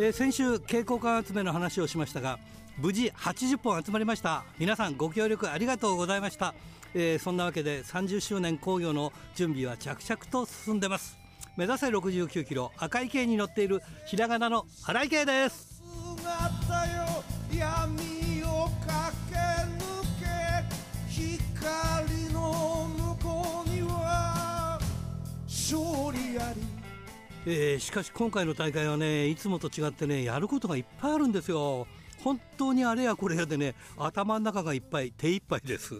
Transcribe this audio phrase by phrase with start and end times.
[0.00, 2.38] えー、先週蛍光管集めの話をしましたが
[2.78, 4.44] 無事80本集まりました。
[4.56, 6.54] 皆さんご協力ありがとうございました、
[6.94, 11.18] えー、そんなわけで30周年興行の準備は着々と進んでます。
[11.56, 15.67] 目指せ69キロ赤い系に乗っているひらがなの荒井系です。
[27.50, 31.86] えー、しかし今回の大会はねいつもと違ってねやることがいっぱいあるんですよ。
[32.22, 35.94] 本当にあれやこれやでね頭の中がいっぱい手いっぱいです、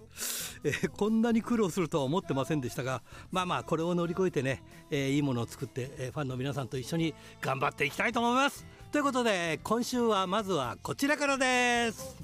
[0.64, 8.66] えー、こんなに苦労するとは思ってませんでしたがまあまあこれを乗り越えてね、えー、いいものを作って、え、ファンの皆さんと一緒に頑張っていきたいと思います。
[8.90, 12.16] ということで今週はまずはこちらからです。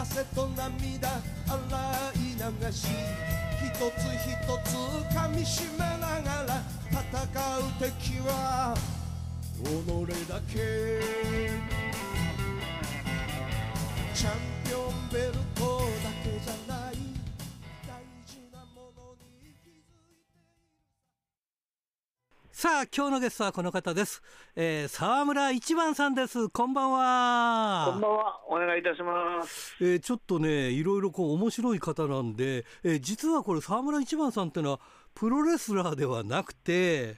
[0.00, 1.58] 汗と涙洗
[2.14, 4.30] い流し一つ一
[4.62, 4.76] つ
[5.12, 7.02] 噛みしめながら戦
[7.58, 8.76] う敵は
[9.60, 9.66] 己
[10.28, 10.54] だけ。
[14.14, 14.32] チャン
[14.64, 16.67] ピオンベルトだけじゃ
[22.60, 24.20] さあ今日のゲストはこの方です、
[24.56, 26.48] えー、沢村一番さんです。
[26.48, 27.92] こんばんは。
[27.92, 28.40] こんばんは。
[28.50, 34.80] お願いいたします、えー、ちょっとねいろいろこう面白い方なんで、えー、実はこれ沢村一番さんっていうのは
[35.14, 37.14] プロレスラーではなくて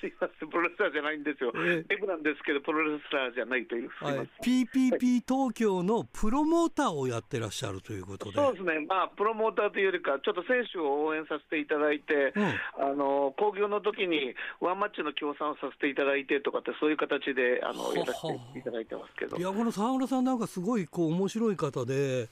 [0.00, 18.20] すいません、プロレスラーじゃないんですよ、えー、なんですけど、プロレスラーじゃないという、はい、PPP 東京のプロモーターをやってらっしゃるということで、そうですね、まあ、プロモーターというよりか、ちょっと選手を応援させていただいて、うん、あの興行の時にワンマッチの協賛をさせていただいてとかって、そういう形であのやらせ
[18.52, 19.36] ていただいてますけど。
[19.36, 22.28] いや、この沢村さんなんかすごいこう面白い方で、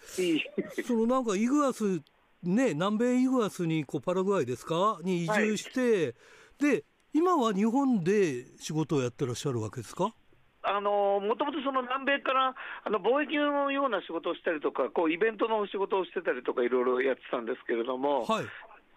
[0.87, 2.01] そのなんかイグアス
[2.43, 4.99] ね、南米イグアスにこうパラグアイですか？
[5.03, 6.15] に移住して、
[6.61, 10.15] はい、で今は日本で仕事をやってらっしゃるわけですか？
[10.63, 12.55] あのもともとその南米から
[12.85, 18.45] あの貿易のような仕事をしたりとか、こうイベントの仕事をしてたりとか、いろいろやってたんですけれども、はい、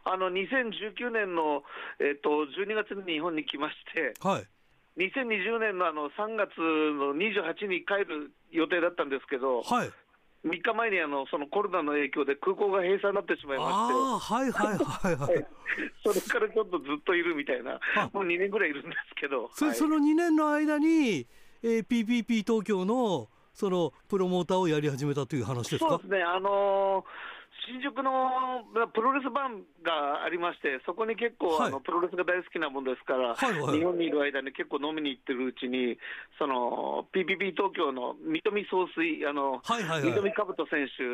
[0.04, 1.62] あの2019年の、
[2.00, 4.48] えっと、12月に日本に来まして、はい、
[4.98, 9.92] 2020年のあの3月の28日に帰る予定だったんですけど、はい、
[10.46, 15.48] 3日前にあのそのコロナの影響で空港が閉鎖になってしまいまして、はいはいはいはい、
[16.04, 17.80] それからちょっとずっといるみたいな、
[18.14, 21.28] もう2年ぐらいいるんですけど、そはい、その2年の間に、
[21.62, 25.90] えー、PPP 東京のそのプロモーターをやり始めたという話ですか？
[25.90, 27.39] そうですね、あのー
[27.70, 36.02] 新宿のプロレス版がありまして、そこに結構、はい、あのプロレスが大好きなもんですから、はいはい、日本にいる間に結構飲みに行ってるうちに、
[36.42, 41.06] その PPP 東京の三富総帥、あの、はいはいはい、三富兜選手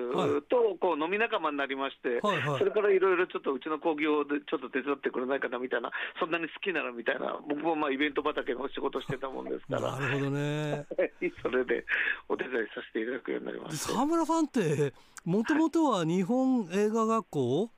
[0.47, 10.87] とこう飲み仲間になりまして、はいはい、それからいろいろちょっとうちの興行でちょっと手伝ってくれないかなみたいな、そんなに好きならみたいな、僕もまあイベント畑の仕事してたもんですから、なるほどね。
[11.43, 11.83] それで
[12.29, 13.93] お手伝いさせていただくようになりました。
[13.93, 14.93] 沢村さんって
[15.25, 17.69] もともとは日本映画学校、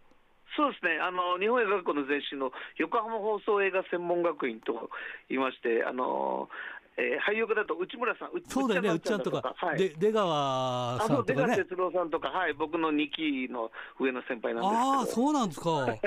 [0.56, 0.98] そうですね。
[1.00, 4.90] あの、日本映画学校の前身の横浜放送映画専門学院と
[5.30, 6.50] 言いまして、あの
[6.98, 13.70] えー、俳優だと内村さん、そうだよね、うっちゃんとか、はい、で出川さんとか、ね、出川哲郎さんとか、はい、僕の2期の
[14.00, 16.02] 上の先輩なんですああ、そうなんですか、はい、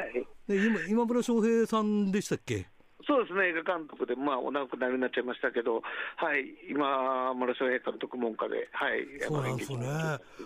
[0.48, 2.66] 今今村翔平さんでしたっけ？
[3.06, 5.80] そうですね、映画監督で、まあ、お亡くなりになっちゃいましたけど、は
[6.36, 9.86] い、今、村翔平監督門下で、はい、そうなんですね、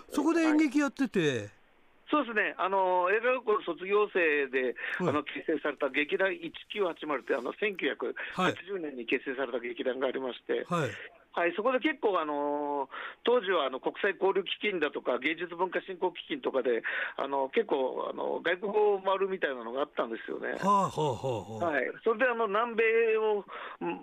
[0.09, 1.64] そこで演劇やってて。
[2.09, 10.89] そうですね、あの映画学校卒業生で、あの結成された劇団1980って、あの1980年に結成された劇団がありまして、はい、
[11.35, 12.87] はい、そこで結構、あの
[13.25, 16.81] 当時はあの国際交流基金だとか、芸術文化振興基金とかで、
[17.17, 20.55] あの結構あの、外国語を回るみたいなのがあったんですよね。
[20.63, 23.43] はあはあはい、それであの南米を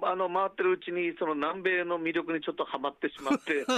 [0.03, 3.65] あの回ってるうちに、その南米の魅力にちょっとはまってしまって、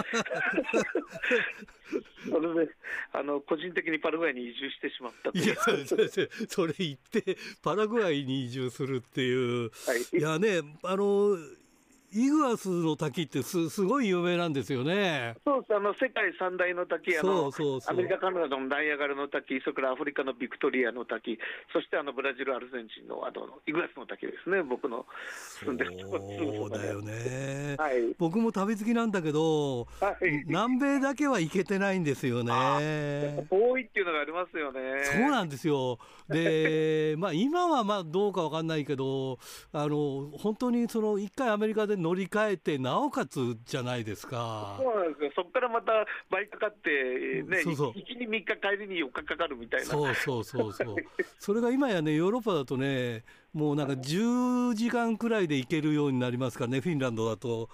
[2.27, 2.75] それで
[3.13, 5.55] あの個人的にパラグアイに移住してしまったいや
[6.49, 11.37] それ言って、パラグアイに移住するっていう、はい、いやね、あの
[12.15, 15.35] イグアスの滝ってすすごい有名なんですよね。
[15.45, 17.51] そうですあの世界三大の滝あの
[17.89, 21.37] アメリカ、カナダのダイアガルの滝、それからアフリカのビクトリアの滝、
[21.73, 25.05] そしてあのブラジル、アルゼンチンのあのイグアスの滝ですね、僕の
[25.65, 32.53] 住んでるとこそうだよね、はい、僕も旅好きなんだけど、はい、南米だけは行けてないんですよね。
[33.51, 34.81] 遠いっていうのがありますよね。
[35.03, 35.99] そうなんですよ。
[36.29, 39.39] で、まあ今はまあどうかわかんないけど、
[39.73, 44.77] あの本当にその一回アメリカで乗り換えて、なおかつじゃないですか。
[44.79, 45.93] そうなんですよ、そこからまた
[46.29, 47.93] 倍かかって、ね、そうそう。
[47.95, 49.87] 行きに3日、帰りに4日かかるみたいな。
[49.87, 50.97] そうそうそうそう。
[51.41, 53.25] それが今やね、ヨーロッパだとね、
[53.55, 57.71] もうなんか10時間くらいで行けるようになりますからね、フィンランドだと、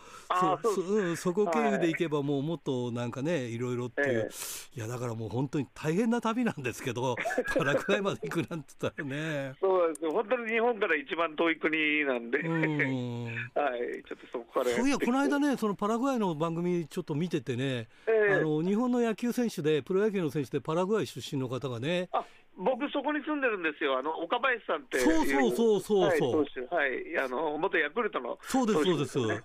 [0.62, 7.16] そそ,、うん、そこ経由で行けば、もうもっとなんかね、いろいろっていう、えー、いやだからもう本当に大変な旅なんですけど、
[7.56, 9.54] パラグアイまで行くなんて言ったらね。
[9.58, 13.24] そうですよ、本当に日本から一番遠い国なんで、うん。
[13.56, 22.08] はい、ちょっとそこからいや、この間ね、そのパラグアイの番組ちょっと見ててね、えー、あの日本の野球選手で、プロ野球の選手で、パラグアイ出身の方がね、
[22.56, 29.40] 僕、そこに住んでるんですよ、あの岡林さんってそうそうそうそうそう、はい、はい、あの元ヤクルトの、そうです、そうです、はい、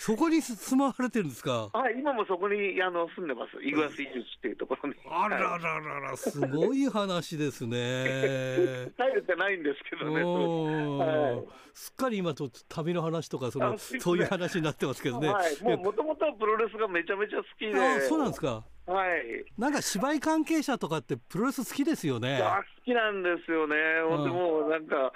[0.00, 1.68] そこに住まわれてるんですか？
[1.74, 3.62] はい、今もそこにあの住んでます。
[3.62, 4.94] イグアスイジュっていうところに。
[5.06, 8.88] あらららら、すごい話ですね。
[8.96, 10.24] 帰れてないんですけどね。
[10.24, 11.44] はい、
[11.74, 15.28] すっかり今と旅の話とかそのそういう話になってますけどね。
[15.28, 17.78] はい、もう元々プロレスがめちゃめちゃ好きで。
[17.78, 18.64] あ、そうなんですか。
[18.86, 22.40] はい、なんか芝居関係者とかってプロレス好きですよね。
[22.42, 23.76] 好きなんですよね。
[24.08, 25.12] ほんでもうなんか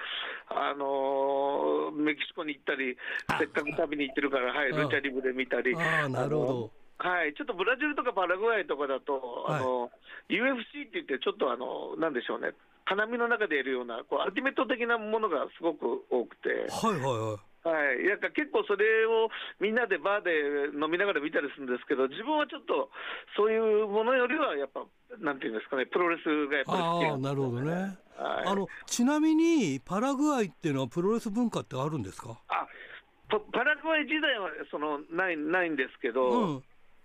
[0.49, 2.97] あのー、メキシコに行ったり、
[3.39, 5.75] せっかく旅に行ってるから、はい、ルチャリブで見たり。
[5.75, 6.71] あなるほど。
[6.99, 9.89] はい、ちょっとブラジルとかパラグアイとかだと、あの、は
[10.29, 12.55] い、UFC って言って、ちょっとあの、なんでしょうね、
[12.87, 16.71] 金網の中でやるような、こう、アルティメット的なものがすごく多くて。
[16.71, 17.54] はいはいはい。
[17.65, 20.31] はい、なんか結構それをみんなでバーで
[20.77, 22.91] 飲みながら見たりするんですけど、自分はちょっと
[23.37, 24.85] そういうものよりは、やっぱ、
[25.19, 27.73] なんていうんですかね、プロレスがやっぱり好きな、ね、なるほどね、
[28.19, 32.39] はい、あのちなみに、パラグアイっていうのは、プロレス文化ってあるんですか？
[32.49, 32.69] あ
[33.29, 36.65] パラグアイ時代はそのないないんですけど、うん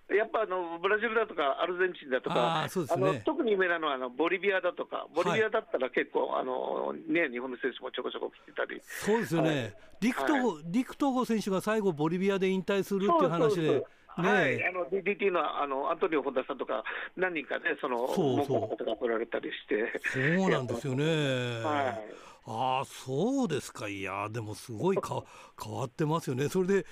[0.09, 8.81] やっぱあのブラジルだとかアルゼンチンだとか、あ、ね、の特に有名なのはあのボリビアだとか、ボリビアだったら結構、はい、あのね、日本の選手もちょこちょこ来てたり。
[8.83, 13.83] そうですよね、はい、陸東、はい、陸東郷選手が最後、ボリビアで引退するっていう話で。
[14.17, 16.83] ね、はい、あの DDT のあのアントニオ・ホンダさんとか、
[17.15, 18.61] 何人かね、その、そうそう。
[18.61, 20.01] 方が来られたりして、
[20.37, 21.61] そうなんですよね。
[21.63, 22.29] はい。
[22.51, 23.87] ああそうですか。
[23.87, 25.23] いやでもすごいか
[25.63, 26.49] 変わってますよね。
[26.49, 26.85] それで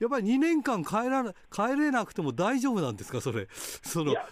[0.00, 3.46] やっぱり2年間帰ら帰れなくても大丈夫なんですかそれ？
[3.50, 4.28] そのいや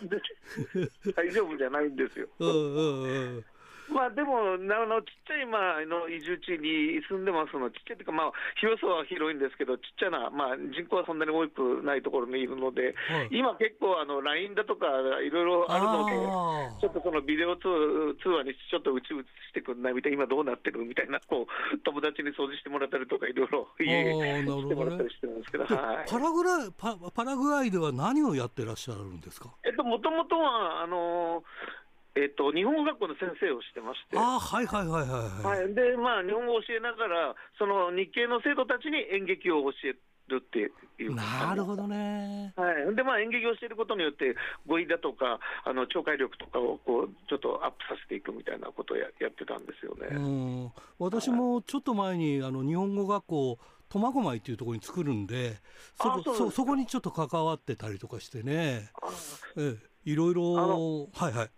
[1.17, 2.29] 大丈夫じゃないんですよ。
[2.39, 3.45] うんうんうん
[3.93, 14.87] まあでも、あのちっちゃいまあの移住地に住んでますの、ちっちゃいというか、まあ、広さは広いんですけど、ちっちゃな、まあ、人口はそんなに多くないところにいるので、はい、今、結構あの、LINE だとか、
[15.21, 16.13] いろいろあるので、
[16.81, 29.51] ちょっとそのビデオ通話にちょっとうちうちしてくんないみたいな、今どうなってるみたいな、こう友達に掃除してもらったりとか、いろいろ家してもらったりしてるんですけど、はい、パラグラパパラグアイでは何をやってらっしゃるんですか？
[29.65, 31.43] えっと、もともとは、あの
[32.15, 39.97] えっと、日本語学校の先生をしてまして、あはいはいはいはい、はい、で、まあ、日本語を教えながら、その日系の生徒たちに演劇を教え
[40.29, 40.59] るって
[41.03, 44.37] いうなるほどね、はい、で、まあ、演劇をしていることによって、
[44.67, 50.09] 語彙だとか、あの聴解力とかをこうちょっとアップさせていくみたいなことをややってたんですよね。
[50.13, 50.21] う
[50.69, 50.73] ん。
[50.99, 55.59] 私もちょっと前に、あの日本語学校、苫小牧っていうところに作るんで
[56.01, 58.91] そこそそこにちょっと関わってたりとかしてね、
[59.57, 61.51] えいろいろ、はいはい。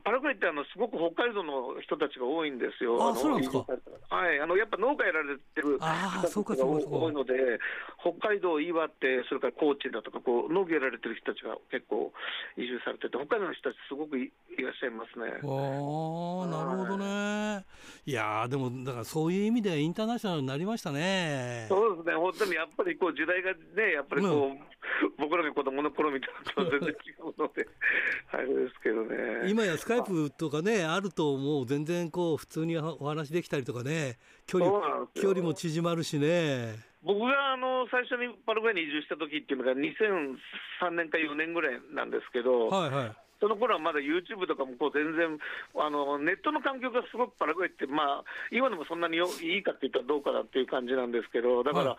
[0.00, 2.96] パラグアイってあのすごく北海道の人たちが多いんですよ。
[2.96, 3.66] あ、そうなんですか。
[4.08, 7.60] はい、あのやっぱ農家やられてる人たちが多いので、
[8.00, 12.12] 北海道、岩手、それから高知だとかこう農業やられてる人たちが結構
[12.56, 15.28] 移住されてて、北海道の人たちすごくいらっしゃいますね。
[15.28, 15.38] ああ、
[16.48, 17.66] なるほどね。
[18.06, 21.66] いやでもだからそういう意味でインターナショナルになりましたね。
[21.68, 22.14] そうですね。
[22.14, 24.58] 本当にやっぱりこう時代がね、やっぱりこう、うん、
[25.18, 27.68] 僕らが子供の頃みたいなと全然違うので、
[28.32, 29.50] あれですけどね。
[29.50, 31.66] 今やスカイプとかね、あるともう。
[31.66, 34.70] 全然こう、普通にお話できたりとかね、距離
[35.12, 36.76] 距離も縮まるしね。
[37.02, 45.34] 僕があの最初にパラグアイに移住した時っていうのが2003年か4年ぐらいなんですけど、はいはい、その頃はまだ YouTube とかもこう全然
[45.74, 51.98] あの、ネットの環境がすごくパラグアイって、まあ、今でもそんなによいいかって言ったらどうかなっていう感じなんですけど、だから、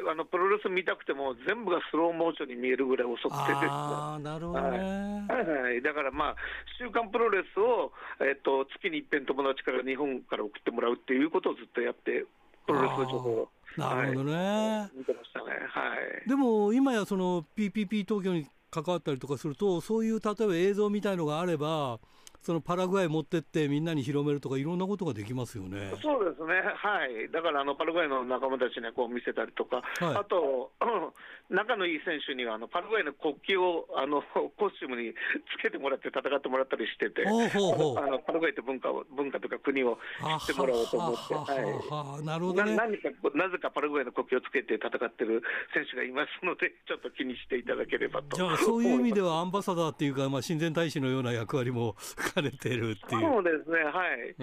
[0.08, 5.44] あのプロレス見たくても、全部がスローモーションに見えるぐらい遅くてあなるほどね、はい。
[5.44, 6.36] はいはい、だからまあ、
[6.80, 7.92] 週刊プロレスを、
[8.24, 12.24] えっと、月に一遍友達から日本から送ってもらうっていうことをずっとやって、
[12.64, 22.00] プロレスの情報なるほどね、はい、見てましたね、はい、でも今やその PPP 東京に関わったりとかするとそういう例えば映像みたいのがあれば
[22.42, 25.92] そのパラグアイ持ってってみんなに広めるとかいろんなことができますよね。
[26.02, 26.62] そうですね。
[26.76, 27.30] はい。
[27.30, 30.72] だからあのパラグアイの仲間たちにこう見せたりとか、はい、あと、
[31.50, 34.22] 仲のいい選手にはあのパラグアイの国旗をあの
[34.56, 35.12] コスチュームに
[35.56, 39.98] つけてもらって戦ってもらったりしてて、ほうほうほうあのパラグアイって文化を文化とか国を
[40.46, 42.24] 知ってもらおうと思って、はい。
[42.24, 45.42] なるほど、ね、何かなぜかパラグアイの国旗をつけて戦ってる
[45.72, 48.36] 選手がいますので、 ちょっと気にしていただければと。
[48.36, 51.96] じゃあそういう意味ではアンバサダーっていうかまあ親善大使のような役割も
[52.34, 53.20] 兼ねてるっていう。
[53.20, 53.84] そうですね。
[53.84, 54.34] はい。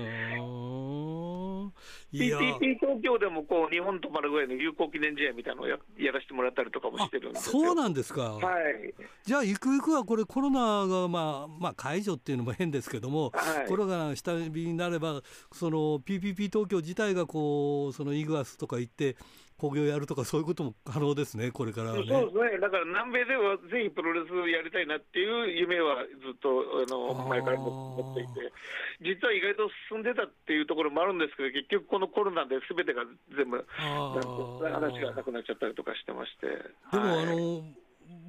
[2.13, 8.33] PTP 東京でもこう日本とパラグアイの友好記念試合みたいなのをややらせてもらったりとかもしてるんですそうなんですか。
[8.33, 8.93] はい。
[9.23, 19.15] じゃあゆくゆくはこれコロナがまあまあ解除っていうのも変ですけども、はい、コロナが下火になればその PPP 東京自体がこうそのイグアスとか行って
[19.57, 26.49] 工業やるとか、そういうことも可能ですね、これから、ね、そうですね、だから南米ではぜひプロレスやりたいなっていう夢はずっと
[26.83, 28.51] あの前から持っていて、
[29.01, 33.03] 実は意外と進んでたっていうところもあるんですけど、結局、このコロナですべてが
[33.35, 36.47] 全部、話がなくなっちゃったりとかしてまして。
[36.91, 37.63] でも、はい、あの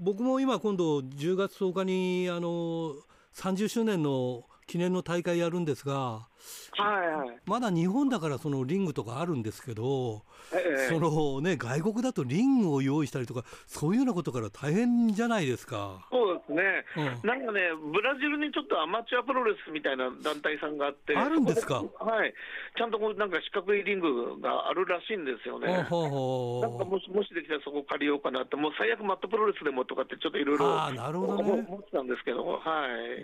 [0.01, 2.95] 僕も今、今度10月10日にあの
[3.35, 6.29] 30周年の記念の大会やるんですが、
[6.77, 10.23] はいはい、まだ日本だからそのリングとかあるんですけど、
[10.53, 16.07] ええ、そのね、外国だとリングを用意したりとか、そういうようなことから大変じゃないですか。
[16.11, 16.63] そうですね、
[16.97, 17.61] うん、なんかね、
[17.93, 21.77] ブラジルにちょっとアマチュアプロレスみたいな団体さんがあって、あるんですか？
[21.77, 22.35] はい、
[22.77, 25.67] ちゃんとこうなんか四角いリングがあるらしいんですよね。
[25.73, 32.61] なんかもしもしできたらそこ借りようかなって、もう最悪マットプロレスでもとかって、ちょっといろいろ思ってたんですけど、は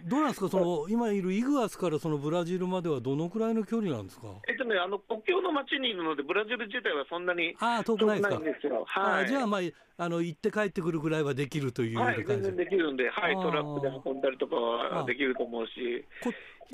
[0.03, 4.27] い、どうなんですか、その今いるイグアスからそのブラジルまではどのくらいの距離なんですか？
[4.49, 8.39] えっとね、あの国境の町にいるので、ブラジル自体はそんなにあ遠くないですか？
[8.39, 9.61] ですよはい、あじゃあ、まあ、
[10.05, 16.05] あの行って帰ってくるぐらいはできるというはい、全然できるんで、はい、トラックで運んだりとかはできると思うし。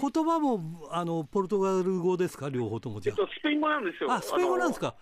[0.00, 3.16] 言葉もあのポルトガル語ですか、両方ともじゃあ。
[3.18, 4.12] えっと、スペイン語なんですよ。
[4.12, 4.95] あ、スペイン語なんですか？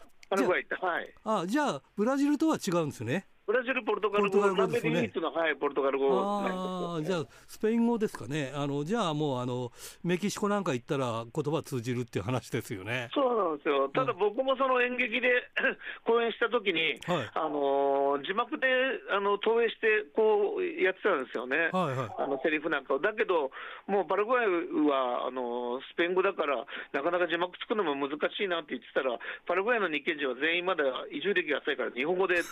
[1.24, 3.26] あ、じゃあ、ブラジルとは違うんですね。
[3.46, 9.70] ブラジル、ポルトガル語、南米唯一の、はい、ポルトガル語あじゃあ、スペイン語ですかね、あのじゃあもうあの、
[10.02, 13.08] メキシコなんか行ったら、言葉通じるっていう話ですよね。
[13.14, 15.30] そうなんですよ、ただ僕もその演劇で
[16.04, 18.66] 公演したときに、はい、あの字幕で
[19.10, 22.98] あの投影して、こうやってたんですよね、はいはい、あのセリフなんかを。
[22.98, 23.52] だけど、
[23.86, 24.46] もうパラグアイ
[24.90, 32.42] はあのスペイン語だから、なかなか字幕作るのも難しいなって言ってたら、パラグアイの日系人は全員まだ移住歴が浅いから、日本語で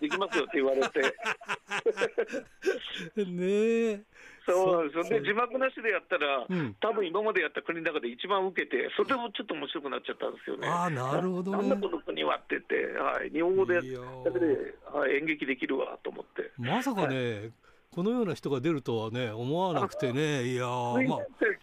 [0.00, 1.00] できますよって言われて。
[3.96, 4.04] ね
[4.46, 10.68] そうなんですよ、で字幕なしでやったら、うん、多分今までやった国の中で一番受けて、それもちょっと面白くなっちゃったんですよね。
[10.68, 16.52] あなるほど、ね、なんだこの国はって言って、はい、日本語でだけで、はい、演劇できるわと思って。
[16.58, 17.52] まさかね、はい。
[17.96, 21.16] このような人が出るとはね、思わなくてね、いやまあ、ちょ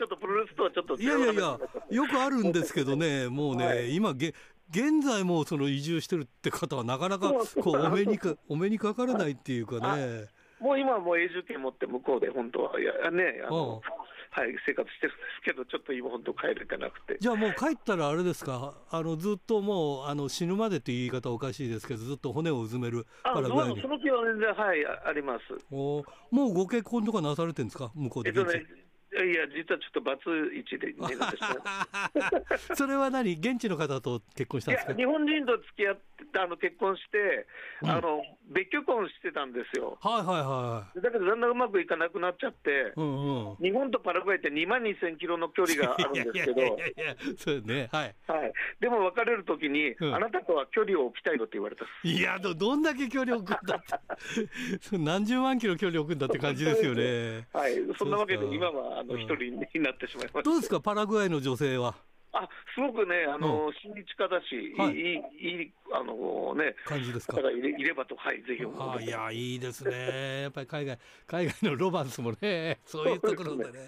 [0.05, 1.59] っとプロレスとはちょっといやいやいや、
[1.91, 4.33] よくあるんですけどね、もうね、はい、今げ、
[4.70, 10.27] 現在もその移住してるって方はなかなかこうお目にか お目にかからないっていうかね。
[10.60, 13.82] もう今はもう永住権持って向こうで本当はいやねあの、
[14.36, 17.17] はい、生活してるんですけど、ちょっと今、本当、帰れてなくて。
[17.20, 23.82] じゃあもう帰ったらあれですか、あのずっともうあの死ぬまでという言い方おかしいですけど、ずっと骨をうずめるパラグアイに。
[23.82, 25.41] その気は全然、はい、あります。
[25.72, 28.32] おもうご結婚とかなされてるんですか、向こうで。
[28.32, 28.82] えっとね
[29.13, 30.24] いや、実はちょっとバツ
[30.55, 34.93] イチでになってしまそれは何、現地の方と結婚したんですか？
[34.96, 36.01] 日本人と付き合って
[36.35, 37.45] あの結婚して、
[37.81, 39.97] うん、あの別居婚してたんですよ。
[40.01, 41.01] はいはいはい。
[41.01, 48.15] だけど、だんだんうまくいかなくなっちゃって、うんうん、日本とパラグアイって2万2000キロの距離があるんですけど、いやいやいやそうね、はい。
[48.27, 57.47] はい、でも別れるときに、うん、あなたとは距離を置きたいのって言われたいやど、どんだけ距離を置くんだって、 何十万キロ距離を置くんだって感じですよね。
[57.53, 60.41] はい、そんなわけで、今はあの一人になってしまいました。
[60.41, 61.95] どうですか、パラグアイの女性は？
[62.35, 67.37] あすごくね、あの、親日家だし、はい、いい、いい、あのね、感じですか？
[67.37, 70.41] 方がいれいればと、はい、ぜひ思いいや、いいですね。
[70.41, 73.71] やっぱり海外、海外のロマンスもね、 そういうところでね。
[73.71, 73.85] は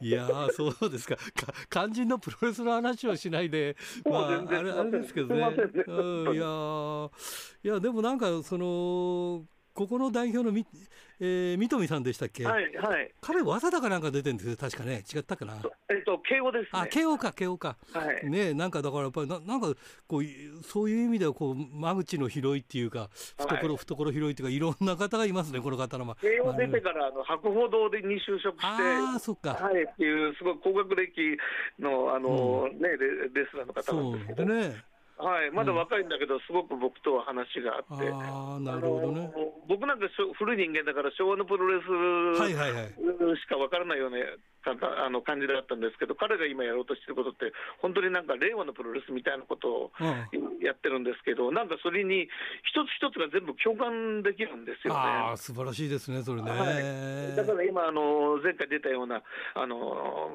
[0.00, 1.22] い、いやそうですかか。
[1.70, 5.42] 肝心のプロレスの話をしないで、まあ、あれ、あれですけどね。
[5.86, 7.10] うん、いや
[7.62, 10.64] いや、でもなんか、その、ここの代表のみ、
[11.18, 15.54] えー、三富さんでしたっけ、はいはい、彼、早稲田かなんか出てるんですよ、確かね、違ったかな？
[15.88, 19.68] えっと、慶応です、ね、あ慶応か、慶応か、はい、ねなんかだからやっぱりな、なんか
[20.06, 20.24] こう、
[20.62, 23.08] そういう意味ではこう、間口の広いっていうか、
[23.38, 31.38] 懐、はい、懐広いっていうか、いろんな方がいますね、この方の、まあ、慶応出てから、あの博報堂でに就職して、あそっか、はい、っていう、すごい高学歴
[31.78, 34.44] のあの、うん、ねレ、レスラーの方なんですけど。
[34.44, 39.32] ねはい、まだ若いんだけど、すごく僕とは話があって、あなるほどね、
[39.66, 40.06] 僕なんか
[40.36, 41.86] 古い人間だから、昭和のプロレス
[43.40, 44.18] しか分からないような
[44.72, 49.90] あの感じだったんですけど、彼が今やろうとしてることって、本当になんか令和のプロレスみたいなことを
[50.60, 52.28] やってるんですけど、うん、なんかそれに
[52.64, 55.00] 一つ一つが全部共感できるんですよね。
[55.00, 56.50] あ素晴らしいですね、それね。
[56.50, 56.66] は
[57.32, 59.22] い、だから今あの、前回出たような、
[59.54, 60.30] あの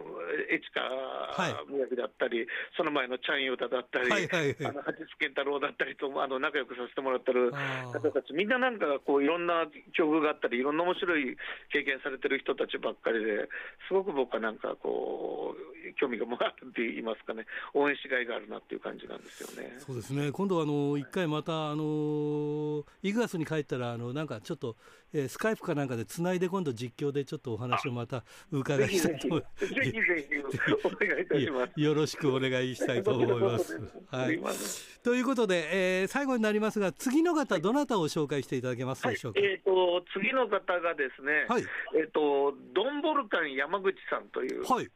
[0.49, 2.47] 市川宮城だったり、はい、
[2.77, 7.51] その前のチャン・ヨダだったり、はいはいはい、あの八津健太郎だったりと、あの仲良くさせてもらってる
[7.91, 9.65] 方たち、みんななんかこういろんな
[9.97, 11.35] 境遇があったり、いろんな面白い
[11.73, 13.49] 経験されてる人たちばっかりで、
[13.87, 19.75] すごく僕はなんかこう、興味がもらるって言いますかね、 応援しがいがあるなっていう感じなんですよね。
[19.79, 24.75] そうですね今度あの一回またあのイグアスに帰ったらあのなんかちょっと、
[25.13, 29.67] えー、スカイプかなんかでつないで今度実況でちょっとお話をまた伺いしたいと思います。
[29.67, 30.35] ぜひぜひ
[30.83, 31.81] お願いいたします。
[31.81, 33.79] よろしくお願いしたいと思います。
[34.09, 34.39] はい。
[35.03, 39.39] ということで、えー、最後になりますが次の方どなたを紹介していただけますでしょうか。
[39.39, 41.63] はい、えっ、ー、と次の方がですね、はい、
[41.95, 44.67] えっ、ー、とドンボルカン山口さんという。
[44.67, 44.91] はい。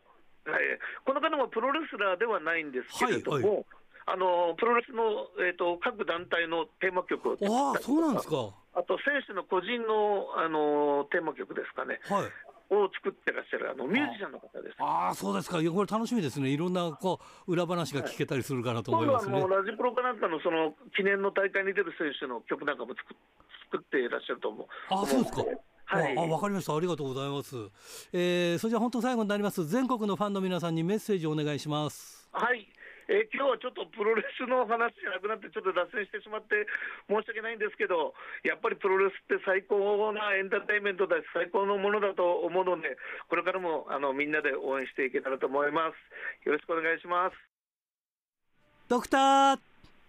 [0.45, 0.61] はい、
[1.03, 3.65] この方もプロレスラーではないんですけれども、はいはい。
[4.05, 8.53] あのプロレスの、えーと、各団体のテーマ曲をああそうなんですか。
[8.77, 12.29] あと選手の個人のあのテーマ曲ですかね、はい、
[12.69, 14.75] を作ってらっしゃるあのミュージシャンの方です。
[14.77, 23.15] ああそうですか、これ楽しみですね、いろんなこう裏話が聞けたりするかなと思います、ね、はい、ラジプロかなんかのその記念の大会に出る選手の曲なんかも作
[23.71, 24.67] 作っていらっしゃると思う。
[24.89, 25.43] あそうですか
[25.85, 27.55] はい、あわかりましたありがとうございます、
[28.11, 32.67] えー、それじゃ本当最後になります全国のファンの皆さんにメッセージをお願いしますはい
[33.07, 36.65] えー、今日はちょっとプロレスの話じゃなくなって、ちょっと脱線してしまって
[37.05, 42.97] 申し訳ないんですけど、やっぱりプロレスって最高なエンターテインメントだし、最高のものだと思うので、
[43.29, 46.49] これからもあのみんなで応援していけたらと思います。
[46.49, 47.37] よろしくお願いします。
[48.89, 49.59] ドクター。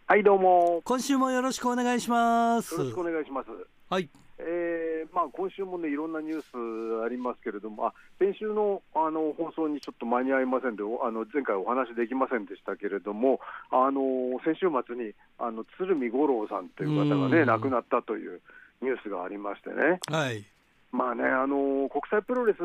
[0.09, 0.81] はい、どうも。
[0.85, 2.73] 今週もよろしくお願いします。
[2.75, 3.51] よろしくお願いします。
[3.91, 4.09] はい。
[4.39, 13.41] えーまあ、今週もね、いろんなニュースありますけれども、あ先週のあの放送にちょっと間に合いませんで、あの前回お話できませんでしたけれども、
[13.71, 18.41] あの先週末にあの鶴見五郎さんという方がね、亡くなったという
[18.83, 20.01] ニュースがありましてね。
[20.11, 20.45] はい。
[20.93, 22.59] まあね、あの国際プロレス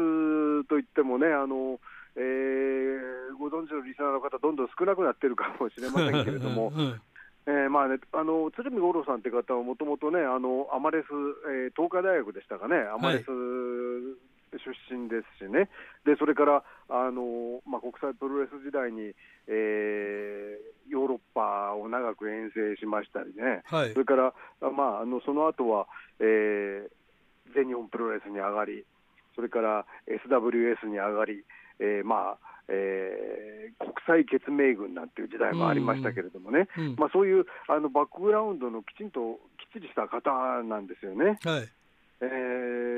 [0.66, 1.80] といってもね、あの
[2.16, 6.74] えー、ご存知のリスナーの方、どんどん少なくなってるかもしれませんけれども、
[7.48, 11.06] えーまあね、あの鶴見五郎さんって方はもともとね、あのアマレス、
[11.50, 13.26] えー、東海大学でしたかね、アマレス
[14.60, 15.70] 出身ですしね、
[16.06, 19.16] でそれからあの、まあ、国際プロレス時代に、
[19.48, 24.34] えー、ヨーロッパを長く遠征しましたりね、はい、それから、
[24.72, 25.88] まあ、あのその後は、
[26.20, 28.86] えー、全日本プロレスに上がり、
[29.36, 31.44] それから SWS に上がり、
[31.82, 36.86] えー、まあえー、国際血盟軍なんていう時代もありましたけれどもね、うん。
[36.86, 40.32] うん、まあ、そういうあのバックグラウンドのきちんときっちりした方
[40.64, 41.38] なんですよね。
[41.44, 41.68] はい。
[42.22, 42.26] え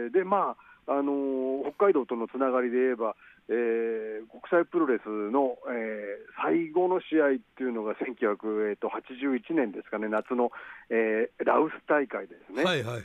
[0.09, 3.15] ー、でまああの北海道とのつながりで言えば、
[3.49, 10.51] えー、国際プロレスの、えー、最後の試合っていうのが1981年ですかね、夏の、
[10.89, 12.63] えー、ラウス大会ですね。
[12.63, 13.03] はいはいはい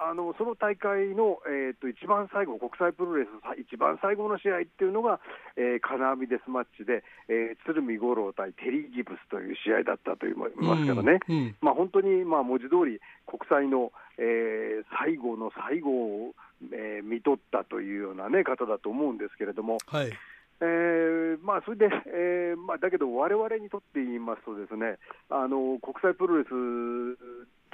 [0.00, 3.28] あのその大会の、えーと、一番最後、国際プロレス
[3.60, 5.20] 一番最後の試合っていうのが、
[5.56, 16.34] えー、金網デスマッチで、えー、鶴見五郎対テリー・ギブスという試合だったといいますからね、うんうん、まあ、本当に、まあ、文字通り国際の、えー、最後の最後を、
[16.72, 19.78] えー、見とったというような、ね、方だと思うんですけれども。
[19.86, 20.12] はい。
[20.60, 26.48] えーまあ、それで、えーまあ、だけど、われわれにとって言いますとですね、あの国際プロレス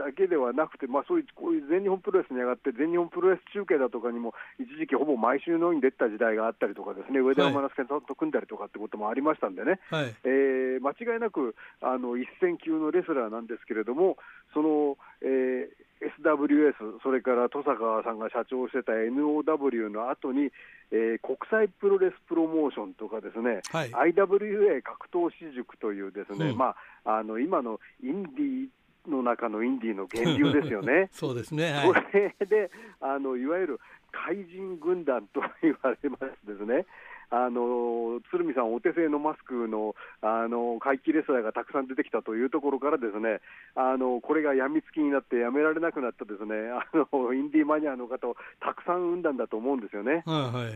[0.01, 14.17] だけではなくて、まあ、そういうこういう全日本プロレスに上がって、全日本プロレス中継だとかにも、一時期、ほぼ毎週のように出た時代があったりとか、ですね上田山之助さんと組んだりとかってこともありましたんでね、はい、えー、間違いなくあの一線級のレスラーなんですけれども、
[14.55, 20.51] その、えー SWS、それから登坂さんが社長してた NOW の後に、
[20.91, 28.69] えー、国際プロレスプロモーションとかですね、はい、IWA 格闘士塾というですね、うん、まあ、あの今のインディ
[29.09, 31.09] の中のインディーの源流ですよね。
[31.13, 33.81] そうですね、はい、これであのいわゆる
[34.13, 36.87] 怪人軍団と言われますですね。
[37.33, 43.41] あの鶴見さん、お手製のマスクのあの怪奇レスラーがたくさん出てきたというところから、ですね
[43.77, 50.25] あのこれがやみつきになってやめられなくなったですねあのインディーマニアの方をたくさん生んだんだと思うんですよね。
[50.27, 50.75] はいはい、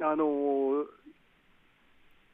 [0.00, 0.86] あの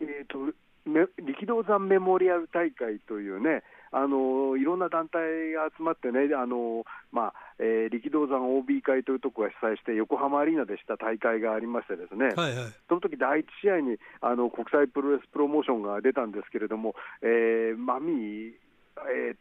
[0.00, 0.52] えーと
[0.86, 18.52] 力道山メモリアル大会というね、あのいろんな団体が集まってね、あのまあえー、力道山 OB 会というところが主催して、横浜アリーナでした大会がありまして、ですね、はいはい、その時第一試合にあの国際プロレスプロモーションが出たんですけれども、えー、マミー、
[19.28, 19.36] えー、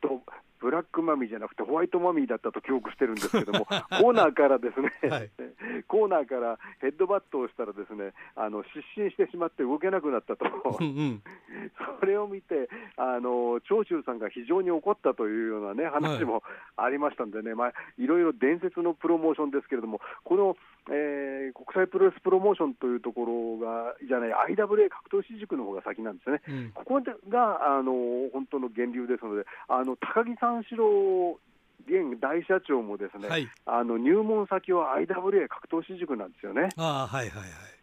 [0.00, 0.22] と
[0.60, 3.66] ブラックマミーじゃなくてホワイトマミーだったと記憶してるんですけども、
[4.00, 5.30] コーナーからですね、はい、
[5.86, 10.46] コーナーからヘッドバットをしたらですねあの失神してしまって動けなくなったと、
[10.80, 11.22] うんうん、
[12.00, 16.42] それを見てあの長州さんが非常に怒ったというようなね話も
[16.76, 20.56] ありましたんでね、はいまあ、いろいろ伝説のプロモーションですけれども、この、
[20.90, 27.92] えー、国際プロレスプロモーションというところが、じゃない、IWA 格闘士塾の方が先なんですね、うん、ここがあの
[28.32, 31.38] 本当の源流ですので、あの高木三四郎
[31.86, 36.68] 現大社長もですね、はい、あの入門先は IWA 格闘士塾なんですよね。
[36.76, 37.78] あはいはいはい。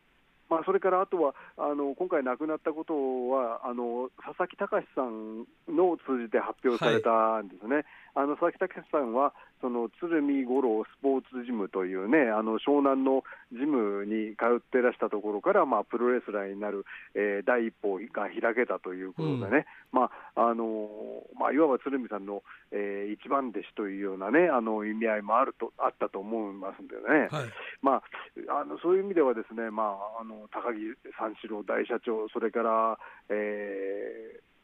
[0.49, 2.93] まあ、それからあとはあの今回亡くなったこと
[3.29, 7.85] はあの佐々木隆さんの通じて発表されたんですね、はい、
[8.15, 20.89] あの佐々木隆さんはその鶴見五郎スポーツジムというね、あの湘南のジムに通ってらしたところから、まあ、プロレスラーになる、えー、第一歩が開けたということでね、うん、まああの
[21.39, 27.49] まあ、いわば鶴見さんの、えー、一番弟子というようなね、あの意味合いもあるとあったと思いますんでね、はい、
[27.82, 28.01] ま
[28.49, 30.80] あ、あのそういう意味では、ですね、まあ、あの高木
[31.19, 32.97] 三四郎大社長、それから、
[33.30, 34.54] えー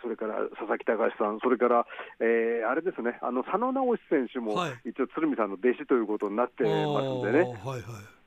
[0.00, 1.86] それから佐々木隆さん、それから、
[2.20, 7.38] えー、あれですね、あの佐野直選手も、一応、鶴見さんの弟子ということになってますんでね。
[7.40, 7.82] はいはい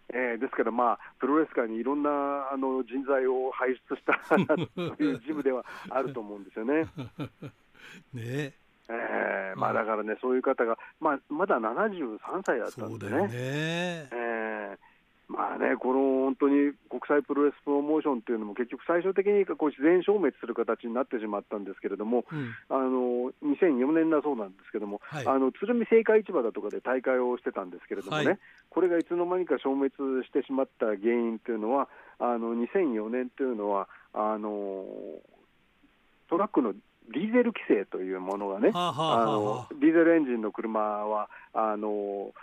[0.09, 6.85] えー、ですから、まあ、プロレス界にいろんなあの人材を輩出した というジムではあると思うんですよね。
[8.13, 8.53] ね
[8.87, 13.21] えーまあ、だからね、そういう方が、まあ、まだ73歳だったんでね。
[13.23, 14.94] ねえー
[15.27, 29.89] まあね、この本当に国際プロレスプロモーションというのも結局最終的にこう自然消滅する形になってしまったんですけれども、うん、あの2004年だそうなんですけれども、はい、あの鶴見青果市場だとかで大会をしてたんですけれどもね、はい、これがいつの間にか消滅
[30.29, 34.85] してしまった原因というのは、あの2004年というのはあの
[36.29, 36.73] トラックの
[37.13, 42.33] ディーゼル規制というものがね、はあはあ、あのディーゼルエンジンの車はあの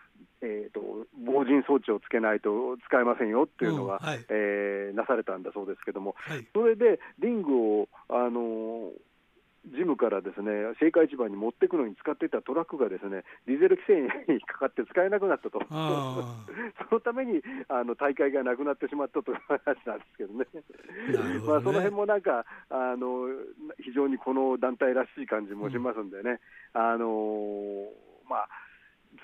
[0.41, 8.91] えーと、防塵装置をつけないと使えませんよっていうのが、うんはい、えー、なされたんだそうですけども、はい、それでリングを、あの
[9.65, 10.51] ジムからですね
[10.83, 20.47] 青果市場に持っていくのに使っていたトラックがですねディーゼル規制にかかって使えなくなったと、 そのためにあの大会がなくなってしまったという話なんですけどね、
[21.13, 21.39] どね。
[21.47, 23.29] まあその辺もなんかあの、
[23.79, 26.41] 非常にこの団体らしい感じもしますんでね。
[26.75, 27.89] うん、あの
[28.29, 28.49] まあ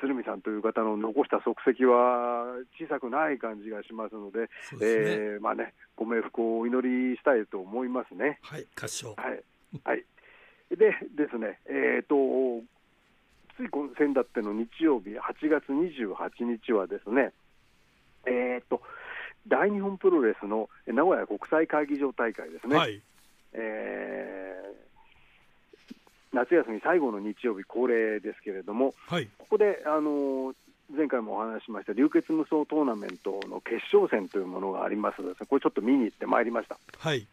[0.00, 2.44] 鶴見さんという方の残した足跡は
[2.78, 4.48] 小さくない感じがしますので、で、ね、
[4.80, 8.38] えー、まあね、ご冥福をお祈りしたいと思いますね。
[8.42, 9.14] はい、合唱。
[9.16, 9.42] はい、
[9.84, 10.04] はい。
[10.70, 10.76] で
[11.16, 12.64] ですね、えっ、ー、と、
[13.56, 17.32] つい先だっての日曜日、8月28日はですね、
[18.26, 18.82] えっ、ー、と、
[19.46, 22.76] 大日本プロレスの名古屋国際会議場大会ですね。
[22.76, 23.02] はい、
[23.54, 24.57] えー
[26.32, 30.54] 夏休み最後の日曜日恒例ですけれども、はい、ここであの
[30.94, 35.22] 前回もお話しました流血無双トーナメントの決勝戦というものがあります。
[35.22, 36.78] ので、これちょっと見に行ってまいりました。
[36.98, 37.26] はい。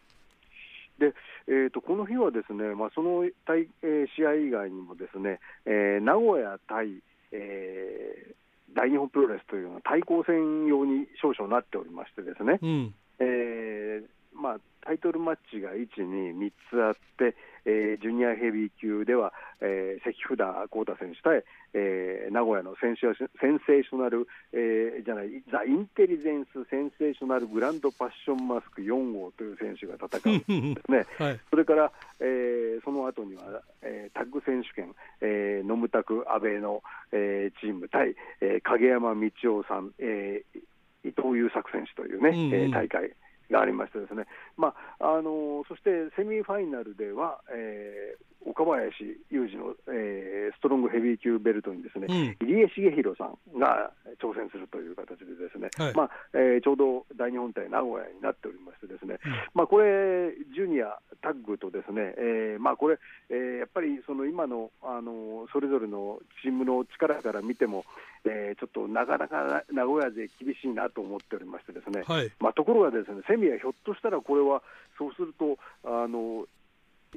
[0.98, 1.12] で
[1.48, 6.88] えーと、この日はですね、まあ、その対、えー、試合以外にもですね、えー、名古屋対、
[7.30, 14.04] えー、大日本プロレスというのは対抗戦用に少々なっておりましてですね、うん、えー、
[14.36, 17.34] まあ、タイトルマッチが1、2、3つあって、
[17.66, 21.44] えー、ジュニアヘビー級では、えー、関札幸太選手対、
[21.74, 43.10] えー、名古屋のセンセーショナル、えー、じゃないザ・インテリジェンス・センセーショナル・グランド・パッション・マスク4号という選手が戦うんですね、 はい、それから、えー、その後には、えー、タッグ選手権、えー、ノムタク・阿部の、えー、チーム対、えー、影山道夫さん、えー、伊藤優作選手というね、うんうん、えー、大会。
[43.50, 44.24] がありましてですね、
[44.56, 48.94] まああのそしてセミファイナルでは、えー、岡林
[49.30, 53.90] 雄二の、えー、ストロングヘビー級ベルトにですね、うん、入江茂弘さんが
[54.22, 62.98] 挑戦するという形でですね、はい、まあえー、ちょうど大日本対名古屋になっておりましてですね、うん、まあこれジュニアタッグとですね、えー、まあこれ、
[63.30, 67.84] えー、やっぱりその今のあのそれぞれのチームの力から見ても、
[68.24, 74.62] えー、ちょっとなかなか名古屋勢厳しいなと思っておりましてですね、はい、まあところがですねセミはひょっとしたらこれは
[74.98, 76.48] そうするとあの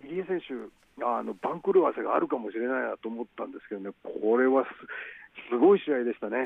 [0.04, 0.54] 入江選手
[1.04, 4.68] あの番狂わせがあるかもしれないなと思ったんですけどね、これは
[5.50, 6.46] すごい試合でしたね。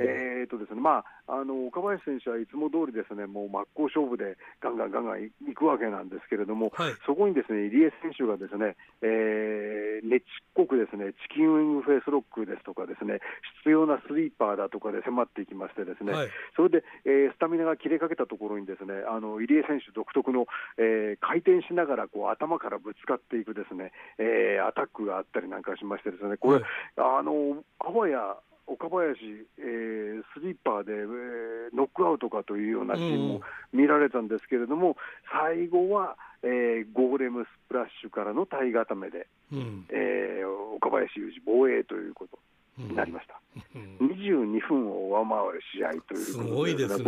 [0.00, 13.22] えーとですねまああの岡林選手はいつも通りですねもう真っ向勝負でガンガンガンガンいくわけなんですけれども、はい、そこにですね入江選手がですね、えー、ねちっこくですねチキンウィングフェイスロックですとかですね
[13.62, 20.46] 必要なスリーパーだとかで迫っていきましてですね、はい、それで、えー、スタミナが切れかけたところにですねあの入江選手独特の、
[20.78, 26.64] えー、回転しながらこう頭からぶつかっていくですね、えー、アタックがあったりなんかしましてですねこれ、はい、
[26.98, 28.18] あのあわや
[28.66, 29.18] 岡林、
[29.58, 33.40] えー、スリーパーで、えー、ノックアウトかというようなシーンも
[33.72, 34.94] 見られたんですけれども、うん、
[35.40, 42.38] 最後は、えー、ゴーレムスプラッシュからの体固めで、うん、えー、岡林雄二防衛ということ
[42.78, 43.40] になりました、
[43.74, 47.02] うん、22分を上回る試合ということすごいですね。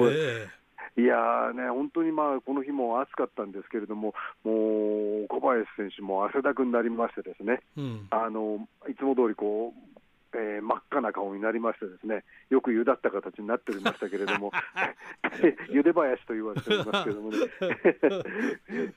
[0.97, 4.15] いやね、本当にまあこの日も暑かったんですけれども、
[4.45, 10.01] もう小林選手も汗だくになりまして、ですね、うん、あのいつも通りこう
[10.35, 14.53] えー、真っ赤な顔になりましてですねよくゆだった形になっておりましたけれども
[15.71, 17.39] ゆで林と言われておりますけれどもね。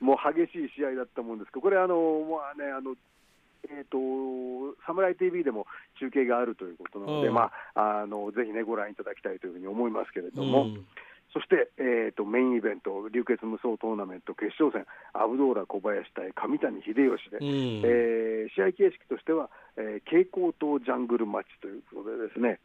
[0.00, 1.48] もう激しい試合だったもんです。
[1.50, 2.94] けどこれあのまあねあの
[3.70, 5.66] えーと、サムライ TV でも
[5.98, 10.86] 中継があるということなので、まあ、あのぜひね、ご覧いただきたいというふうに思いますけれども、うん、
[11.32, 17.44] そして、えーと、メインイベント、流血無双トーナメント決勝戦、アブドーラ小林対上谷秀吉で、うん、
[17.84, 22.60] えー、試合形式としては、えー、蛍光灯ジャングルマッチということでですね、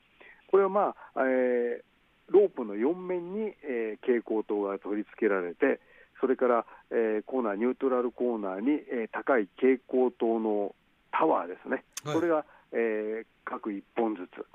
[0.50, 1.84] これはまあ、えー、
[2.30, 5.82] ロープの4面に、えー、蛍光灯が取り付けられて、
[6.22, 10.74] それから、えー、コーナー、ニュートラルコーナーに、えー、高い蛍光灯の
[11.12, 14.46] タワーですね、はい、これが、えー、各1本ずつ。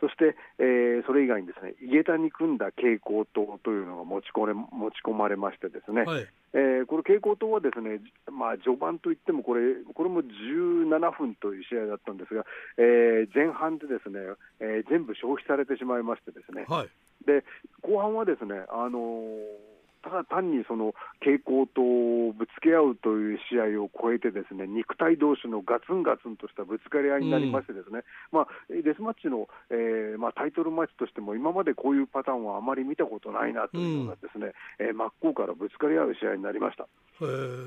[0.00, 12.44] そして、えー、それ以外にですね井桁に組んだ蛍光灯というのが持ち込れ持ち込まれましてですね、はい、えー、この蛍光灯はですね、まあ、序盤といってもこれこれも17分という試合だったんですが、
[12.76, 14.20] えー、前半でですね、
[14.60, 16.88] えー、全部消費されてしまいましてですね、はい、
[17.24, 17.44] で
[17.80, 19.75] 後半はですねあのー
[20.06, 21.82] ただ単にその蛍光灯
[22.30, 36.86] をぶつけ合うという試合を超えて、ですね肉体同士のガツンガツンとしたぶつかり合いになりまして、ですね、うん、まあ、デスマッチの、えーまあ、タイトルマッチとしても、今までこういうパターンはあまり見たことないなというのが、ですね、うん、えー、真っ向からぶつかり合う試合になりました。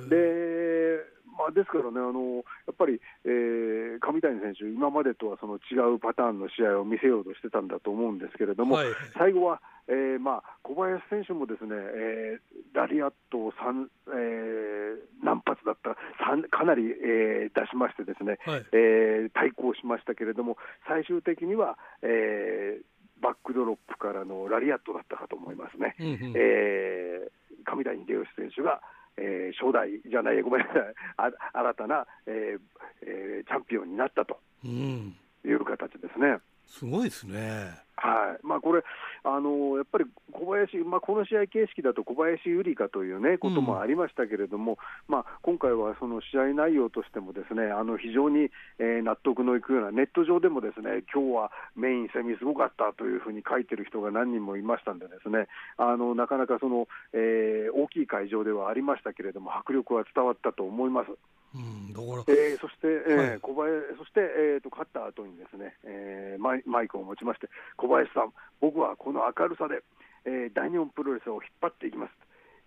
[0.10, 20.58] でまあ、ですからね、あのやっぱり、えー、上谷選手、今までとはその違うパターンの試合を見せようとしてたんだと思うんですけれども、はい、最後は、えーまあ、小林選手もですね、えー、ラリアットを3、えー、何発だったかなり、えー、出しましてですね、はい、えー、対抗しましたけれども、
[20.89, 25.95] 最終的には、えー、バックドロップからのラリアットだったかと思いますね。
[25.99, 28.82] うんうん、えー、上谷秀吉選手が
[29.17, 30.84] えー、初代じゃない、ごめんなさい、
[31.17, 32.60] あ新たな、えー
[33.04, 36.28] えー、チャンピオンになったという形ですね。
[36.28, 37.88] うん、すごいですね。
[38.00, 38.84] はいまあ、これ、
[39.24, 61.12] あのやっぱり小林、まあ、この試合形式だと小林有利かという、ね、こともありましたけれども、うん、まあ、今回はその試合内容としてもですねあの非常に、えー、納得のいくような、ネット上でもですね今日はメインセミすごかったというふうに書いてる人が何人もいましたんで、ですねあのなかなかその、えー、大きい会場ではありましたけれども、迫力は伝わったと思います。
[61.56, 69.82] うん、だからえー、そして、えー、はい、小林そして、えーと、勝った後にですね、えーマイ、マイクを持ちまして、小林さん、僕はこの明るさで、
[70.26, 72.14] えー、大日本プロレスを引っ張っていきます。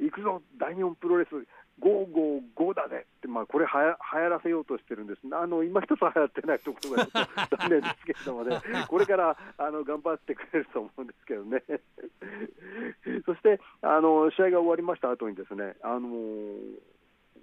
[0.00, 1.30] 行くぞ、大日本プロレス、
[1.80, 3.06] 555だね。
[3.18, 7.06] って、まあ、これはや、流行らせようとしてるんです、あの今一つ流行ってないところが
[7.58, 11.62] 残念ですけれどもね、これからあの頑張ってくれると思うんですけどね、
[13.26, 16.78] そしてあの試合が終わりました後にですね、あのー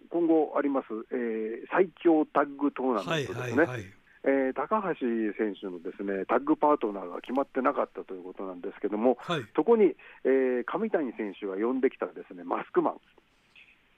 [0.09, 3.57] 今後あります、えー、最強タッグトーナメントですね。
[3.57, 3.93] はいはいはい。
[4.23, 9.95] えー、高橋選手のですねタッグパートナーが決まってなかったということなんですけども、はい、そこに、
[10.25, 12.99] えー、上谷選手が呼んできたですねマスクマン、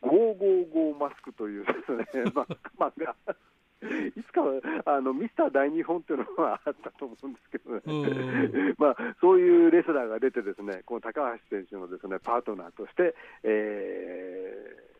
[0.04, 3.15] 555マスクというですね マスクマンが
[4.15, 4.41] いつか
[4.86, 14.91] あのミスター大日本というのがあったと思うんですけどね、 まあ、そういうレスラーが出て、ですねこの高橋選手のですねパートナーとして、えー、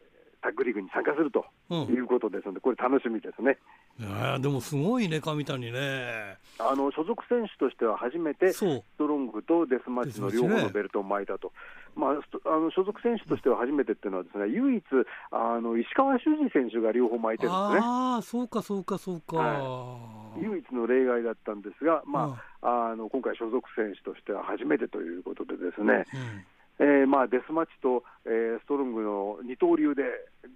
[0.42, 1.46] タッグリーグに参加すると
[1.90, 3.58] いうことですので、うん、これ、楽しみですね。
[4.00, 6.38] いやでもすごいね、上谷ね。
[6.58, 8.60] あの所属選手としては初めて、ス
[8.98, 11.54] トロングとデスマッチの両方のベルトを巻いたと、ね、
[11.96, 12.12] まあ、
[12.46, 14.84] あの所属選手としては初めてっていうのはです、ね、唯一
[15.32, 17.80] あの、石川修司選手が両方巻いてるんですね。
[17.84, 26.06] ああ、そうか、そうか、そうか、はい、唯一の例外だったんですが、まあ、あの今回、所属選手としては初めてということでですね。
[26.14, 26.46] うん
[26.82, 30.02] えーまあ、デスマッチと、えー、ストロングの二刀流で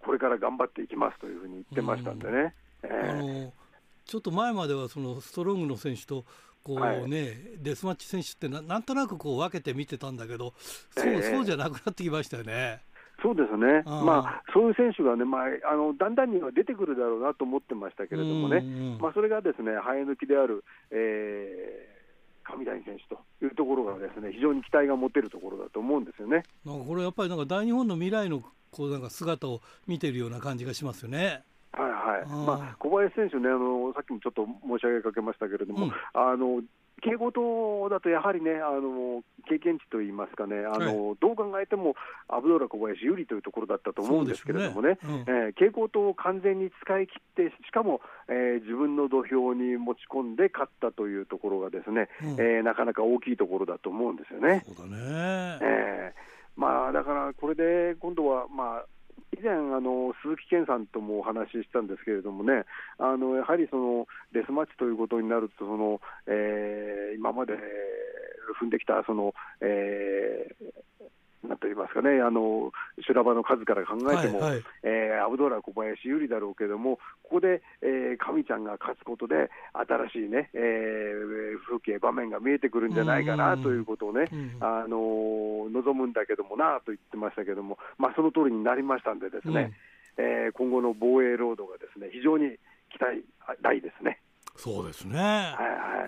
[0.04, 2.56] これから頑張っていきますというふうに言ってましたんでね。
[2.84, 3.54] あの
[4.06, 6.26] ちょっと前まではそのストロングの選手と
[6.64, 7.08] こうね、はい、
[7.60, 10.54] デスマッチ選手ってななんとなくこう分けて見てたんだけど
[10.98, 12.82] そうえー、そうじゃなくなってきましたよね。
[13.22, 18.62] そうですね、まあ、そういう選手がね、まあ、あのだんだんには出てくるだろうなと思ってましたけれどもね、
[19.00, 21.95] まあ、それがですね生え抜きである、えー、
[22.46, 26.44] 上谷選手というところがですね非常に期待が持てるところだと思うんですよね。
[26.66, 31.44] なんかこれやっぱりなんか大日本の未来のこうなんか姿を見てるような感じがしますよね。
[31.72, 32.28] はいはい。
[32.46, 36.62] まあ、小林選手ねあの、さっきもちょっと申し上げかけましたけれども、うん、あの
[37.06, 41.94] 敬語とだとやはりね、あの経験値といいますかね、あの、はい、どう考えても
[42.28, 54.66] アブドラ小林有利というところだったと思うんですけれどもね、ねうん、えー、蛍光灯を完全に使い切って、しかも、えー、自分の土俵に持ち込んで勝ったというところがですね、うん、えー、なかなか大きいところだと思うんですよね。
[54.66, 58.86] そうだね、えーまあ、だからこれで今度は、まあ、
[59.38, 62.64] 以前あの、鈴木健さんともお話ししたんですけれどもね、
[62.98, 67.54] あのやはりそのデスマッチということになると、そのえー、今まで
[68.62, 71.06] 踏んできたその、えー、
[71.48, 72.72] なんと言いますかね、あの
[73.06, 84.26] 修羅場の数から考えても、はいはい、えー、アブドーラ小林有利だろうけども、ここで、えー、神ちゃんが勝つことで、新しいね、えー、風景、場面が見えてくるんじゃないかなということをね、
[84.60, 89.74] あの望むんだけどもなと言ってましたけども、まあ、その通りになりましたんで、ですね、
[90.18, 92.58] うん、えー、今後の防衛ロードがですね非常に
[92.92, 93.24] 期待
[93.62, 94.20] 大ですね。
[94.56, 95.58] そうですね、は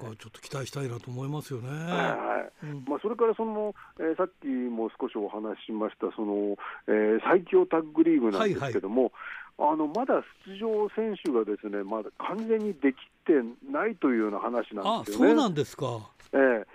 [0.02, 1.70] いはい、ちょっと期待したいなと思いますよね。
[1.70, 2.66] はいはい。
[2.66, 6.58] うん、まあ、それからその、えー、さっきも少しお話ししましたその、
[6.88, 9.12] えー、最強タッグリーグなんですけども、
[9.58, 13.34] はいはい、あのまだ出場選手がですねまだ完全にできて
[13.72, 15.28] ないというような話なんですよね。
[15.30, 16.66] そうなんですか、えー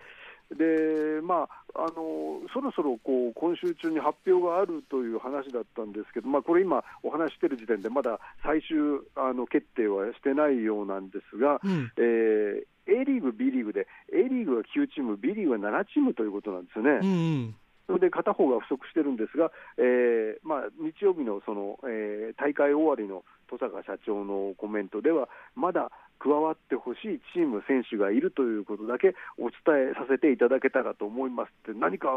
[0.55, 16.91] でまあ、あのそろそろこう今週中に発表があるという話だったんですけど、まあ、これ今、お話している時点で、まだ最終あの決定はしてないようなんですが、うん、えー、A リーグ、B リーグで、A リーグは9チーム、B リーグは7チームということなんですよね。
[17.03, 17.11] うんう
[17.49, 17.55] ん
[17.87, 25.91] それで片方が不足してるんですが、えーまあ、日曜日のその、えー、大会終わりの登坂社長のコメントでは、まだ
[26.23, 32.09] 加わってほしいチーム、選手がいるということだけお伝えさせていただけたらと思いますって、何か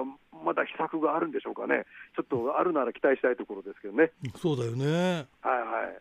[0.46, 4.12] まだ秘策があるんでしょうかね、ちょっとあるなら期待したいところですけどね。
[4.38, 5.26] そうだよね。
[5.42, 5.98] はいはい。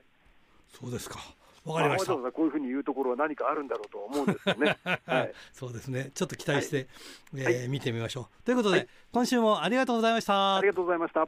[0.69, 1.19] そうですか。
[1.65, 2.13] わかりました。
[2.13, 4.77] こういうふうに言うところは何かあるんだろうと思うんですよね。
[5.07, 6.11] はい、そうですね。
[6.15, 6.87] ちょっと期待して、はい、
[7.55, 8.45] えーはい、見てみましょう。
[8.45, 10.57] ということで、はい、今週もありがとうございました。
[10.57, 11.21] ありがとうございました。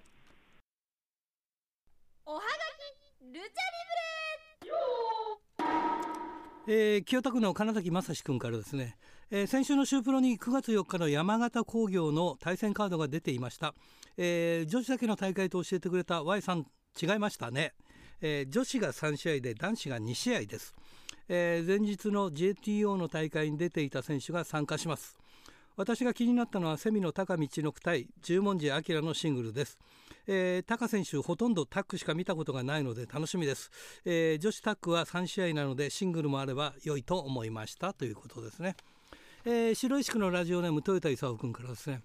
[2.27, 2.45] おはが
[3.23, 4.16] きルチャリブレ。
[6.69, 8.97] えー、清田区の金崎正史君からですね、
[9.31, 13.73] えー、先週の週プロに9月4日の山形工業の対戦カードが出ていました、
[14.17, 16.67] えー、女子だけの大会と教えてくれた Y さん
[17.01, 17.75] 違いましたね。
[18.21, 20.75] えー、女子が3試合で男子が2試合です、
[21.29, 25.17] えー、前日の JTO の大会に出ていた選手が参加します。
[25.77, 29.79] 私が気になったのはセミの高道の対十文字明のシングルです、
[30.27, 33.71] えー、高選手ほとんどタックしか見たことがないので楽しみです、
[34.05, 37.93] えー、女子タックは3試合なのでシングルもあれば良いと思いました。
[37.93, 38.77] ということですね、
[39.45, 42.03] えー、白石区のラジオネーム豊田勲君からですね。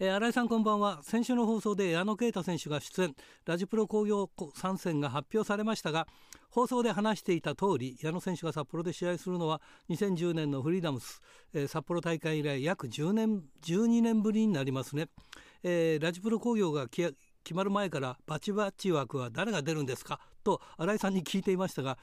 [0.00, 1.00] えー、新井さんこんばんは。
[1.04, 3.14] 先週の放送で矢野啓太選手が出演。
[3.46, 6.08] ラジプロ工業参戦が発表されましたが
[6.54, 11.20] 放送で話していた通り矢野選手が札幌で試合するのは2010年のフリーダムス、
[11.52, 15.08] えー、札幌大会以来約10年12年ぶりになりますね、
[15.66, 17.14] えー、ラジプロ工業が決
[17.54, 20.20] まる前からバチバチ枠は誰が出るんですか？
[20.44, 21.98] と新井さんに聞いていましたが、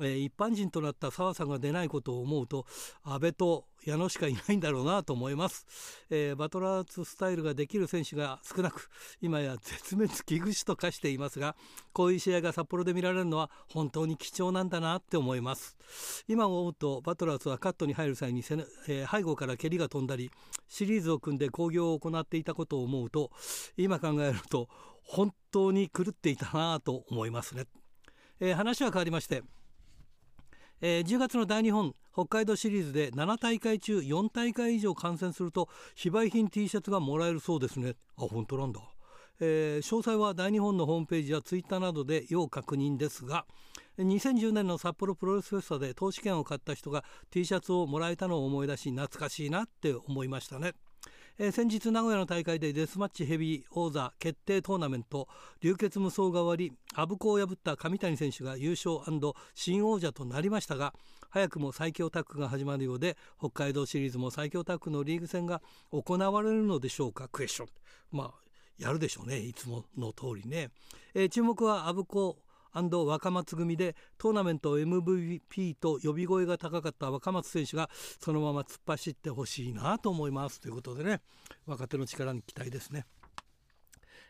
[0.00, 2.66] えー、一般人となった澤さんが出ないことを思うと
[3.02, 5.64] 安倍と矢野しかいないんだろうなと思います、
[6.10, 8.88] えー、バトラーズスタイルができる選手が少なく
[9.20, 11.56] 今や絶滅危惧種と化していますが
[11.92, 15.76] こういう試合が札幌で見られるのは本当に貴重なんだなって思います。
[16.28, 18.42] 今思うとバトラーズはカットに入る際に、
[18.88, 20.30] えー、背後から蹴りが飛んだり
[20.68, 23.30] シリーズを組んで興行を行っていたことを思うと
[23.76, 24.68] 今考えると
[25.04, 27.64] 本当に狂っていたなと思いますね。
[28.40, 29.42] えー、話は変わりまして、
[30.80, 37.94] えー、10月の大日本北海道シリーズで7大会中4大会以上観戦すると非売品 T シャツがもらえるそうですね。
[38.16, 38.80] あ本当なんだ、
[39.40, 43.46] えー、詳細は大日本のホームページやツイッターなどで要確認ですが
[43.98, 50.74] 2010年の札幌プロレスフェスタで投資券を買った人が T シャツをもらえたのを思い出し懐かしいなって思いましたね。
[51.38, 55.28] えー、先日名古屋の大会でデスマッチヘビー王座決定トーナメント
[55.60, 59.00] 流血無双が終わり阿武子を破った上谷選手が優勝
[59.54, 60.94] 新王者となりましたが
[61.28, 65.60] 早くも最強タッグが始まるようで北海道シリーズも最強タッグのリーグ戦が
[65.92, 67.28] 行われるのでしょうか？
[67.28, 67.68] クエスチョン。
[68.12, 68.30] まあ
[68.78, 69.38] やるでしょうね。
[69.38, 70.70] いつもの通りね、
[71.14, 72.38] えー、注目は阿武子
[73.06, 77.88] 若松組でトーナメント MVP と呼び声が高かった若松選手が
[78.20, 81.20] そのまま突っ走ってほしいなと思いますということでね
[81.66, 83.06] 若手の力に期待ですね。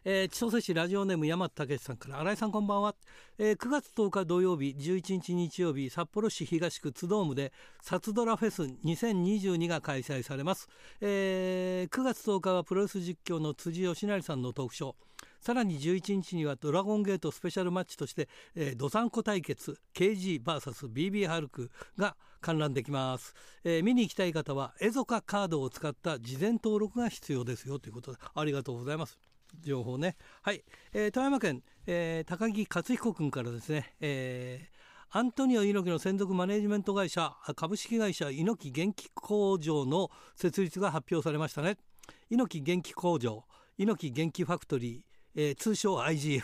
[0.09, 2.95] えー、千歳市ラジオネーム山田武さんから新井さんこんばんは、
[3.39, 10.69] えー、9月10日土曜日11日日曜日札幌市東区津ドームでサツドラフェス2022が開催されます、
[11.01, 14.95] えー、9月10日はプロレス実況の辻義成さんのトークショー。
[15.41, 23.35] さらに11日にはドラゴンゲートスペシャルマッチとして、えー、ドサンコ対決 KGVSBB ハルクが観覧できます、
[23.65, 27.81] えー、見に行きたい方はエゾカカードを使った事前登録が必要ですよ。
[27.81, 29.19] ということでありがとうございます。
[29.61, 30.17] 情報ね。
[30.43, 41.77] はい、えー、富山県、えー、高木克彦君からですね、えー、アントニオ猪木の専属マネジメント会社株式会社猪木元気工場の設立が発表されましたね。
[42.31, 43.45] 猪木元気工場
[43.79, 46.43] 猪木元気ファクトリーえー、通称 IGF、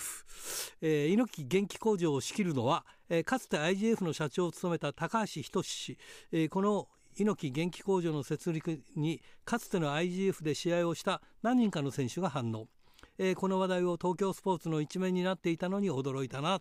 [0.82, 5.98] えー、猪木元気工場を仕切るのは、えー、かつて IGF の社長を務めた高橋仁氏、
[6.30, 12.68] えー、この猪木元気工場の設立にかつての IGF で試合をした何人かの選手が反応。
[13.18, 16.60] えー、この話題を東京スポーツの一面になっていたのに驚いたな。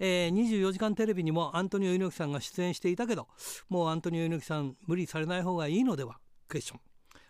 [0.00, 3.26] えー、24時間テレビにもアントニオ猪木さんが出演していたけど
[3.68, 6.18] もうアントニオ猪木さん無理されない方がいいのでは？
[6.46, 6.80] クエスチョン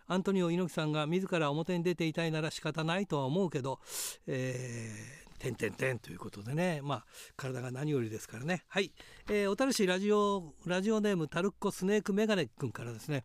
[0.07, 3.79] アントニオ猪木さんが自ら表に出ていたいなら仕方ないとは思うけど、
[4.25, 7.05] えー、てんてんてんということでね、まあ、
[7.37, 8.63] 体が何よりですからね。
[8.67, 8.91] はい。
[9.29, 13.23] えー、小樽市ラジオ、ラジオネームタルッコスネークメガネ君からですね、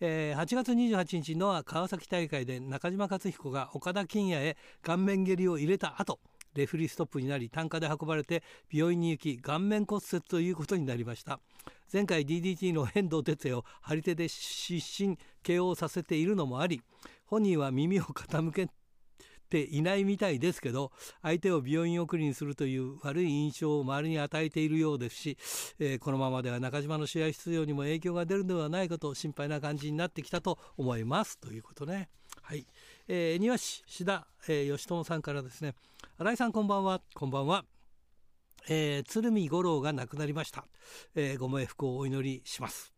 [0.00, 6.20] えー、8月28日の川崎大会で中島克彦が岡田金也へ顔面蹴りを入れた後
[6.54, 8.42] レフリーストップになり単価で運ばれて
[8.72, 11.40] 病院に行き顔面骨折ということになりました。
[11.92, 16.80] 前回 DDT の遠藤哲也を張り手で失神 KO させているのもあり
[17.26, 18.68] 本人は耳を傾け
[19.44, 20.92] ていないみたいですけど
[21.22, 25.38] 相手を病院送りにするという悪い印象を周りに与えているようですし、
[25.78, 31.38] えー、このままでは中島の試合出場にも影響が出るのではないかと心配な感じになってきたと思います。
[31.38, 32.08] ということね。
[32.42, 32.66] はい、
[33.08, 35.74] えー、庭師志田、えー、吉友さんからですね。
[36.18, 37.00] 新井さんこんばんは。
[37.14, 37.64] こんばんは。
[38.68, 40.64] えー、鶴見五郎が亡くなりました、
[41.14, 42.93] えー、ご冥福をお祈りします。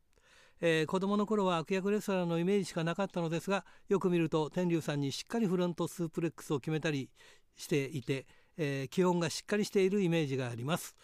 [0.61, 7.11] えー、子供の頃は悪役レスラーのイメージしかなかったのですがよく見ると天竜さんにしっかりフロントスープレックスを決めたり
[7.57, 8.27] していて、
[8.57, 10.95] えー、基本がしっかりしているイメージがあります、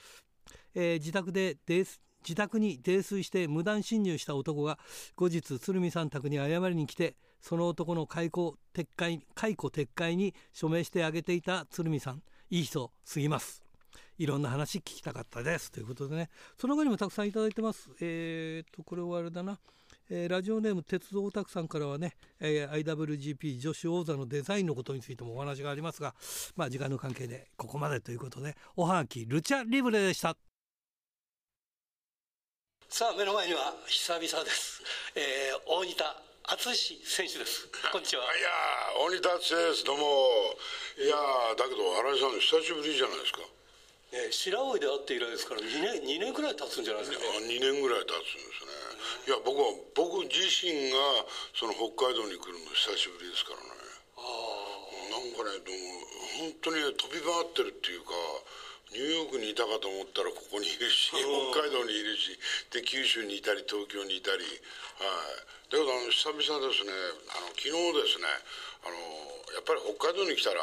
[0.74, 4.78] えー、自宅で自宅に泥酔して無断侵入した男が
[5.16, 12.22] 後日鶴見さん宅に謝りに来てその男の解雇撤回解雇撤回に署名してあげていた鶴見さん。
[12.52, 13.71] いい人すぎます。
[14.18, 15.70] いろんな話聞きたかったです。
[15.70, 16.30] ということでね。
[16.58, 17.90] その後にもたくさんいただいてます。
[18.00, 19.58] えー、とこれはあれだな。
[20.10, 26.14] えー、ラジオネーム鉄道オタクさんからはね、えー、IWGP 女子王座のデザインのことについてもお話がありますが、
[26.56, 30.36] まあ、時間の関係でここまでということでおはがきルチャリブレでした。
[32.88, 34.82] さあ目の前には久々です、
[35.16, 36.04] えー、大仁田
[36.44, 37.68] 敦選手です。
[37.90, 38.24] こんにちは。
[38.24, 38.50] いや
[38.98, 39.84] 大仁田敦です。
[39.84, 40.04] どうも。
[40.98, 41.16] いや
[41.56, 43.40] だけど新井さん久しぶりじゃないですか
[44.12, 48.76] ね、白老で会って以来ですから2年 ,2 年ぐらい経つんじゃないですか、ね、2年ぐらい経つんですね、
[49.24, 51.24] いや僕は僕自身が
[51.56, 53.72] その北海道に来るの久しぶりですからね。
[54.20, 58.12] あなんかねどうも本当に、ね、飛び回ってるっていうか
[58.92, 62.36] ニューヨークにいたかと思ったらここにいるし北海道にいるし
[62.68, 65.72] で九州にいたり東京にいたりはい。
[65.72, 66.92] だけどあの久々ですね。
[67.32, 68.28] あの昨日ですね。
[68.84, 70.60] あのやっぱり北海道に来たら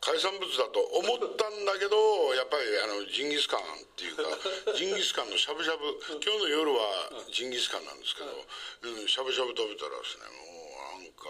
[0.00, 1.92] 海産物だと思ったんだけど
[2.32, 3.64] やっぱりあのジンギスカンっ
[4.00, 4.24] ていうか
[4.72, 5.92] ジンギスカンのしゃぶしゃぶ
[6.24, 10.48] 今日の夜はジンギスカンなんですけど、うん、しゃぶしゃぶ食べたらですねも
[10.96, 11.28] うなんか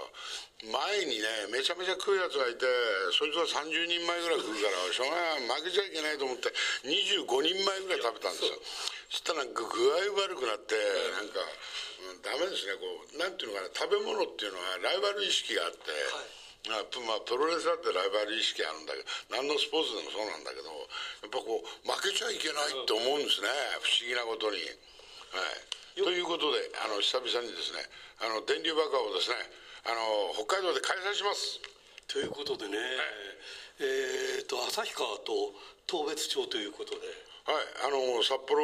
[0.62, 2.66] 前にねめちゃめちゃ食うやつがいて
[3.10, 6.54] そいつは30人前ぐらい食うからしょうがない負けちゃいけないと思って
[6.86, 8.62] 25人前ぐらい食べたんですよ。
[9.10, 10.78] そしたら具合悪くなって
[11.18, 11.40] なんか、
[12.06, 20.68] うん、ダメですねこうなんていうのかな食べ物っていうのはライバル意識があって、はいまあ、プロレスだってライバル意識あるんだけど何のスポーツでもそうなんだけど
[21.24, 23.48] やっぱこう負けちゃいけないって思うんですね
[23.80, 24.60] 不思議なことに。
[25.30, 25.40] は
[25.96, 27.80] い、ということであの久々にですね
[28.20, 29.40] あの電流爆破をですね
[29.86, 31.62] あの北海道で開催します。
[32.10, 32.86] ということでね、はい、
[33.80, 35.54] えーと、旭川と
[35.86, 37.08] 当別町ということで。
[37.48, 38.60] はいあの札幌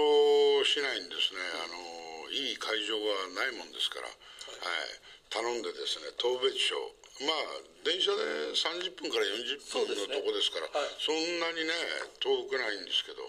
[0.62, 4.14] 市内にですねあのいい会場がないもんですから、はい、
[4.60, 6.76] はい、頼んでですね当別町
[7.24, 11.72] まあ電車で30分から40分のとこですからそ、んなにね
[12.18, 13.22] 遠くないんですけど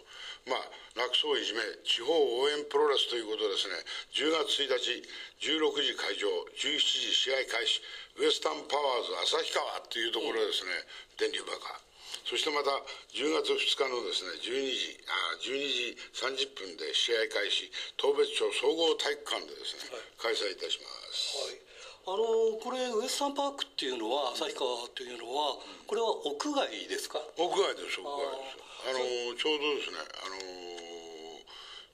[0.49, 0.65] まあ
[0.97, 3.77] 楽そういじめ地方応援プロレスということですね。
[4.17, 4.97] 10月1日
[5.45, 6.25] 16時会場
[6.57, 7.79] 17時試合開始
[8.17, 11.77] ウエスタンパワーズ旭川っていうところですね、うん、電流バカ
[12.25, 12.73] そしてまた
[13.13, 21.66] 10月2日のですね12時あ12時30分で試合開始当別町総合体育館でですね、はい、開催いたします、はい
[22.07, 27.19] あのこれウエスタンパークっていうのは旭川というのはこれは屋外ですか？
[27.35, 28.63] 屋外です屋外です。
[28.87, 30.39] あのちょうどですねあの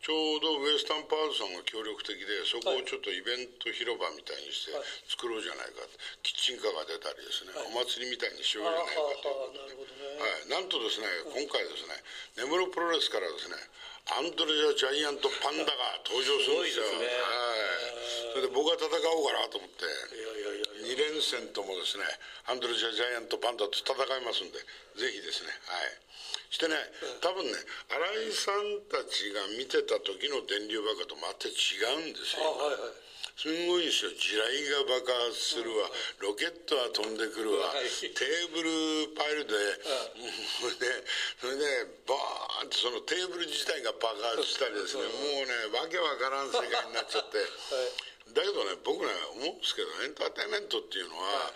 [0.06, 4.78] ちょうどウエスタンパークさんが協力的でそこをちょっとイベント広場みたいにして
[5.10, 5.82] 作ろうじゃないか
[6.22, 11.98] キッチンカーが出たりですね、お祭りみたいにしようじゃないかということで、はい、なんとですね今回ですね
[12.38, 13.58] 根室プロレスからですね
[14.12, 16.84] アンドレア・ジャイアント・パンダが登場するんですよ。
[16.84, 18.03] すね、はい。
[18.34, 19.86] それで僕が戦おうかなと思って、
[20.82, 22.04] 2連戦ともですね、
[22.50, 24.58] アンドレア・ジャイアント・パンダと戦いますんで、
[24.98, 26.02] ぜひですね、はい。
[26.50, 26.74] してね、
[27.22, 27.54] 多分ね、
[28.26, 32.50] 新井さんたちが見てた時の電流爆破と全く違うんですよ。
[32.58, 33.04] はいはい。
[33.34, 34.12] すごいですよ。
[34.14, 35.90] 地雷が爆発するわ、
[36.22, 39.58] ロケットは飛んでくるわ、テーブルパイルで、
[40.62, 41.04] それで
[41.42, 41.66] それで
[42.06, 45.04] バーンとそのテーブル自体が爆発したりですね。
[45.04, 47.42] もうねわけわからん世界になっちゃって、
[48.32, 51.52] だけどね僕ね思うんですけどエンターテインメントっていうのは、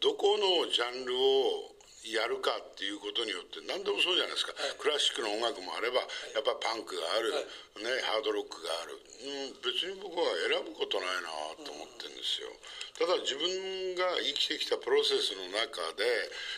[0.00, 1.76] どこのジャンルを
[2.08, 6.00] やるかっていうことによって何でもそうじゃないですか、はい、クラシックの音楽もあれば
[6.32, 11.28] やっぱパンクがある、はい、ね、ハードロックがある、うん、別に僕は選ぶことないな
[11.60, 12.48] と思ってるんですよ、
[12.96, 16.08] ただ自分が生きてきたプロセスの中で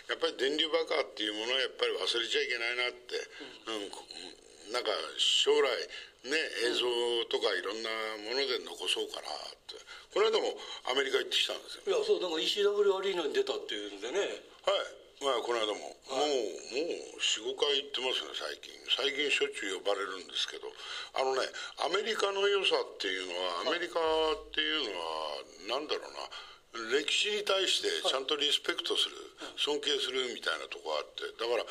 [0.06, 3.18] やっぱり電流爆破っていうものはやっぱり忘れちゃいけないなって、
[3.66, 3.94] うん、うん、
[4.70, 5.66] なんか将来
[6.22, 6.38] ね、
[6.70, 6.86] 映像
[7.34, 7.90] とかいろんな
[8.30, 9.74] もので残そうかなって。
[10.14, 10.54] この間も
[10.86, 11.88] アメリカ行ってきたんですよ。
[11.88, 14.22] いやそうなんか ECW アリーナに出たっていうんでね。
[14.62, 15.02] はい。
[15.22, 18.74] まあ、この間も、もう、もう4、5回行ってますね、最近。
[18.90, 20.66] 最近しょっちゅう呼ばれるんですけど、
[21.14, 21.46] あのね、
[21.78, 24.90] アメリカの良さっていうのは、アメリカっていう
[25.70, 29.14] のは、なんだろうな、歴史に対してちゃんとリスペクトする、
[29.62, 31.62] 尊敬するみたいなとこあって、だから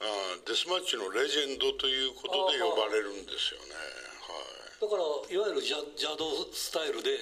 [0.00, 3.76] あ、デスマッチのレジェンドということで呼ばれるんですよね。
[3.76, 4.40] は
[4.76, 7.12] い、だから、いわゆるジャジャドスタイルで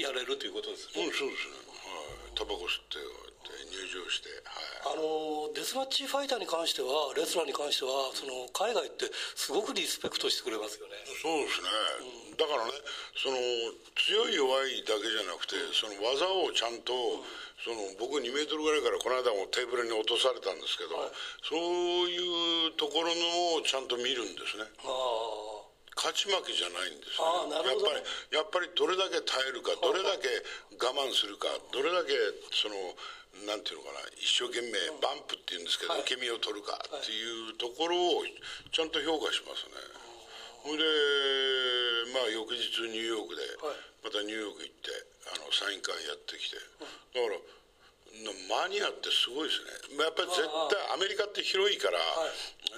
[0.00, 1.04] やれるということですね。
[1.04, 1.60] うん、そうですね。
[1.76, 2.36] はい。
[2.36, 3.32] タバコ吸って、
[3.72, 11.68] 入場して、はい、あのデスマッチファイターに関してはレスラーに関してはその海外ってすごくリスペクトしてくれますよねそうですね、
[12.04, 12.74] うん、だからね
[13.14, 13.38] その
[13.94, 17.24] 強い弱いだけじゃなくて、その技をちゃんと、うん、
[17.62, 21.14] その僕2メートルぐらいからこの間もテーブルに落とされたんですけど、はい、
[21.46, 24.66] そういうところのをちゃんと見るんですね。
[25.92, 28.00] 勝ち負けじゃないんですね、やっぱり
[28.32, 30.24] やっぱりどれだけ耐えるかどれだけ
[30.80, 32.16] 我慢するかどれだけ
[32.48, 32.96] その
[33.44, 34.72] なんていうのかな一生懸命
[35.04, 38.24] バンプっていうんですけど、受け身を取るかっていうところを
[38.72, 40.01] ちゃんと評価しますね。
[40.62, 40.84] ほいで
[42.14, 43.42] まあ翌日ニューヨークで、
[44.02, 44.90] またニューヨーク行って
[45.34, 46.56] あのサイン会やってきて。
[46.56, 47.38] だから
[48.46, 49.64] マニアってすごいです
[49.96, 50.04] ね。
[50.04, 51.98] やっぱり絶対アメリカって広いから、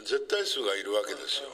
[0.07, 1.51] 絶対数がいるわけですよ。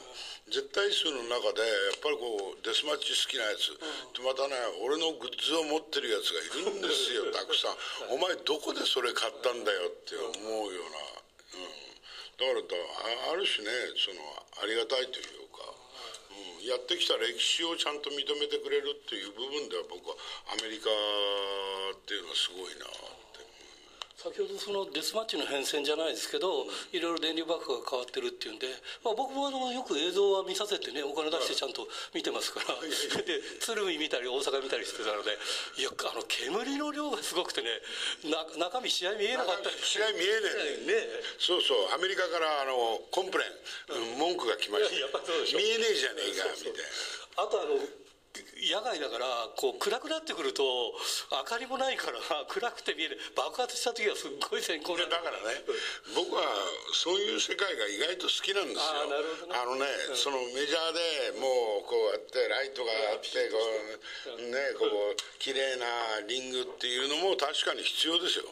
[0.53, 8.11] 絶対数の中でやっぱりこうデスマッチ好きなやつ、うん、またね俺のグッズを持ってるやつがいるんですよ たくさん。
[8.11, 14.19] お前どこでそれ買ったんだよって思うような、うん、だからある種ねその
[14.59, 15.70] ありがたいというか、
[16.61, 20.15] うん、やってきた歴史をちゃんと認めてくれるっていう部分では僕は
[20.51, 22.85] アメリカっていうのはすごいな。
[24.21, 28.69] 先ほどそのデスマッチの変遷じゃないですけど、いろいろ電流爆破が変わってるっていうんで、
[29.01, 35.33] まあ、僕もあのよく映像は見させてねお金出してちゃんと見てますから、で鶴見見たり大阪見たりしてたので
[35.81, 37.73] いやあの煙の量がすごくてね
[38.29, 39.73] な中身試合見えなかった。
[39.81, 41.01] 試合見えないね。
[41.41, 41.89] そうそう。
[41.89, 43.45] アメリカからあのコンプレ
[43.89, 45.17] ン、文句が来ました。
[45.57, 47.41] 見えねえじゃねえかみたいな。
[47.41, 47.73] あとあの
[48.61, 49.25] 野外だから
[49.57, 50.63] こう暗くなってくると
[51.31, 53.19] 明かりもないから 暗くて見える。
[53.35, 55.65] 爆発した時はすっごい閃光だからね
[56.13, 56.43] 僕は
[56.93, 58.83] そういう世界が意外と好きなんですよ。
[59.49, 63.57] あのね、うん、そのメジャーでもうこうやってライトがあってこ
[64.37, 68.45] うねこう綺麗なリングっていうのも確かに必要ですよ、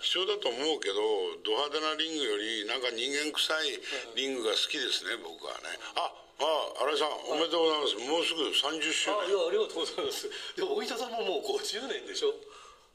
[0.00, 0.94] 必要だと思うけど
[1.42, 3.80] ド派手なリングよりなんか人間臭い
[4.14, 5.78] リングが好きですね僕はね。
[5.96, 7.96] あああ、新井さん、おめでとうございます。
[7.96, 9.20] もうすぐ30周年。
[9.20, 10.28] あ、いや、ありがとうございます。
[10.56, 12.36] でも、大分さんももう50年でしょ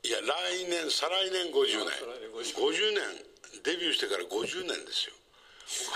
[0.04, 1.90] いや、来年、再来年50年。
[2.54, 5.18] 50年、デビューしてから50年ですよ。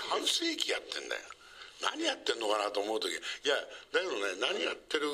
[0.09, 1.21] 半世紀やってんだよ。
[1.81, 3.55] 何やってんのかなと思う時いや
[3.91, 5.05] だけどね何やってる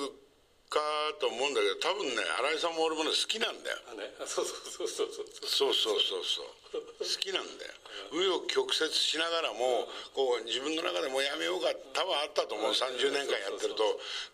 [0.71, 0.79] か
[1.19, 2.23] と思うんだけど多分ね
[2.55, 5.75] 新井さんも俺もね好きなんだよ、ね、そうそうそうそうそう。
[5.75, 7.75] そうそうそう好きなんだよ。
[8.15, 12.71] 紆余曲折しながらもこう自分の中でもやめようか多分あったと思う。
[12.71, 13.83] 30年間やってると。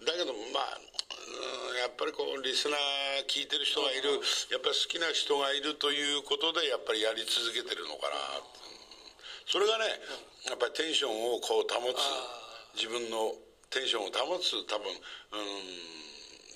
[0.06, 0.78] だけどまあ
[1.82, 4.22] やっぱりこうリスナー聞いてる人がいる。
[4.54, 8.46] やっぱり好きな人がいるということでやっぱりやり続けてるのかな。
[9.50, 9.90] それがね
[10.46, 11.98] やっぱりテンションをこう保つ。
[12.78, 13.34] 自分の
[13.74, 15.02] テンションを保つ多分、うん、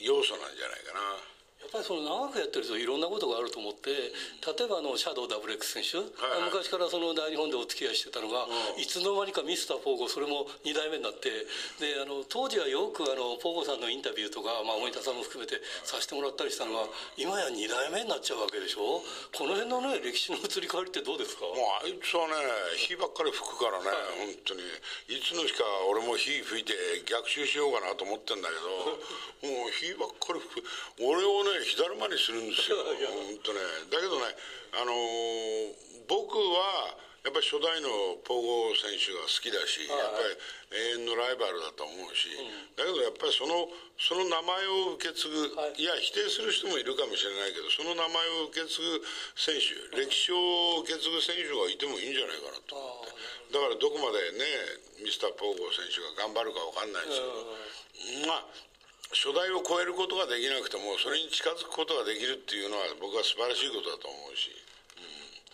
[0.02, 1.31] 要素なんじゃないかな。
[1.72, 11.32] やっぱりその長くやってるといろんなことがあると思って、例えばあのシャドウダブル X 選手、はいはい、昔からその大日本でお付き合いしてたのが、うん、いつの間にかミスターポーゴそれも2代目になって
[11.80, 19.00] であの当時はよくあのポーゴさんのインタビューとか、まあ、大田さんも含めてさせてもらったりしたのが今や2代目になっちゃうわけでしょ？
[19.32, 21.48] この辺のね歴史の移り変わりってどうですか？
[21.48, 22.36] もうあいつはね
[22.84, 23.96] 火ばっかり吹くからね、は
[24.28, 24.68] い、本当に。
[25.08, 26.76] いつの日か俺も火吹いて
[27.08, 30.68] 逆襲しようかなと思ってんだけどもう火ばっかり吹く。
[31.00, 32.78] 俺をね火だるまにするんですよ。
[32.84, 33.60] 本当ね。
[33.90, 34.36] だけどね
[34.74, 35.76] あのー、
[36.08, 43.70] 僕はやっぱり初代のポーゴ選手が好きだし、やっぱり永遠のライバルだと思うし、うん、だけどやっぱりその
[44.02, 49.06] その名前を受け継ぐ、はい、いや否定する人もいるかもしれないけどその名前を受け継ぐ
[49.38, 53.22] 選手、歴史を受け継ぐ選手がいてもいいんじゃないかなと思って。
[53.54, 58.71] だからどこまでねミスター・ポーゴ選手が頑張るか分かんないですけど、まあ
[59.12, 64.52] 初代を超えることができなくてもそれに近づくことができるっていうのは僕は素晴らしいことだと思うし。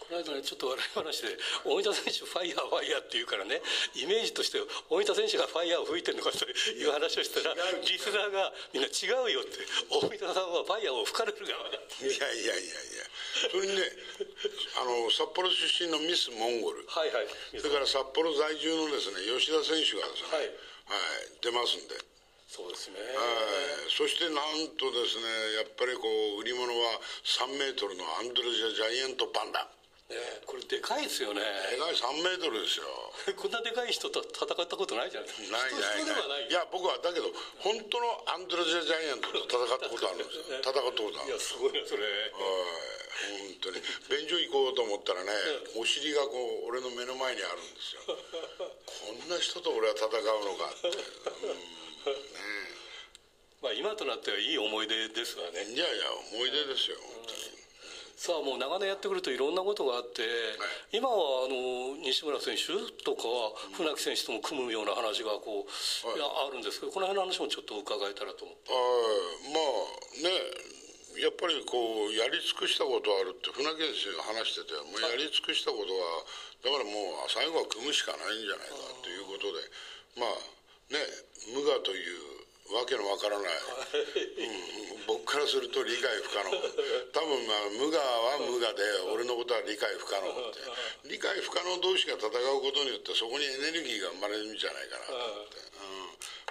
[0.08, 1.36] この間ねちょっと笑い話で
[1.68, 3.60] 大分選手ファイヤーファイヤーって言うからね
[3.91, 4.55] イメージとして
[4.88, 7.51] 大分選手がファイヤーを吹いてるのかという話をしたら
[7.84, 11.60] リスナーがみんな違うよって大分さんはファイヤーを吹かれる側。
[11.68, 12.88] だいやいやいや。
[12.88, 13.03] いや
[13.51, 13.84] それにね
[14.80, 17.28] あの札幌出身のミスモンゴル、はいはい、
[17.60, 22.16] それから札幌在住のですね吉田選手がですね、はい、はい、出ますんで。
[22.48, 26.08] そうですね、はい、そしてなんとですねやっぱりこ
[26.39, 26.95] う売り物は
[27.28, 29.68] 3メートルのアンドレジャ・ジャイアントパンダ。
[30.08, 30.16] ね、
[30.48, 31.43] これでかいですよね。
[31.43, 32.88] でかい3メートルですよ。
[33.36, 35.76] こんなでかい人と戦ったことないじゃないですかない。
[35.76, 36.48] ないない。
[36.48, 37.28] いや僕はだけど
[37.60, 40.43] 本当のアンドレジャ・ジャイアントと戦ったことあるんですよ。
[40.64, 42.04] 戦ったことあるいやすごいなそれ。
[42.04, 42.32] はい。
[42.32, 43.84] 本当に。
[44.08, 45.34] 便所行こうと思ったらね
[45.76, 48.02] お尻がこう俺の目の前にあるんですよ。
[48.88, 50.10] こんな人と俺は戦う
[50.45, 51.87] のかって、うん
[53.62, 55.66] まあ今となってはいい思い出ですわね。
[55.66, 57.58] いやいや思い出ですよ、本当に。
[58.18, 60.28] さあもう長年やってくるといろんなことがあって、は
[60.89, 62.74] い、今はあの西村選手
[63.05, 68.74] とかは船木選手とも組むような話がこう、はい、あるんですけどこの辺の話もちょっと伺えたらと思って。
[69.53, 70.78] まあね
[71.18, 76.22] やっぱりこうやり尽くしたことあるって船木選手が話しててもうやり尽くしたことは
[76.62, 79.62] だからもう最後は組むしかないんじゃないかということで
[80.22, 80.57] まあ
[80.92, 81.00] ね
[81.54, 82.38] 無我という
[82.76, 86.52] わけのわからない、うん、僕からすると理解不可能。
[87.16, 90.60] 多分まあ無我は無我で俺のことは理解不可能って。
[91.08, 95.58] 理解不可能同士が戦うことによってそこにエネルギーが生まれるんじゃないかなと思って、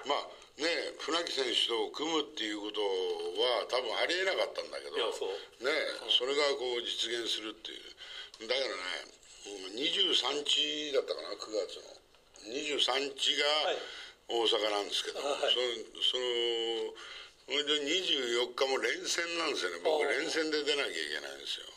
[0.05, 5.73] うん、まあね船木選手と組むっていうことは多分ありえなかったんだけどね
[6.09, 8.49] それがこう実現するっていう。
[8.49, 8.73] だからね
[9.77, 11.97] 23日だったかな9月の。
[12.47, 13.79] 23日が、はい
[14.29, 15.59] 大阪なんですけど、はい、そ
[16.03, 16.95] その
[17.47, 19.81] それで24日も連戦なんですよね。
[19.85, 21.76] 僕連戦で出なきゃいけないんですよ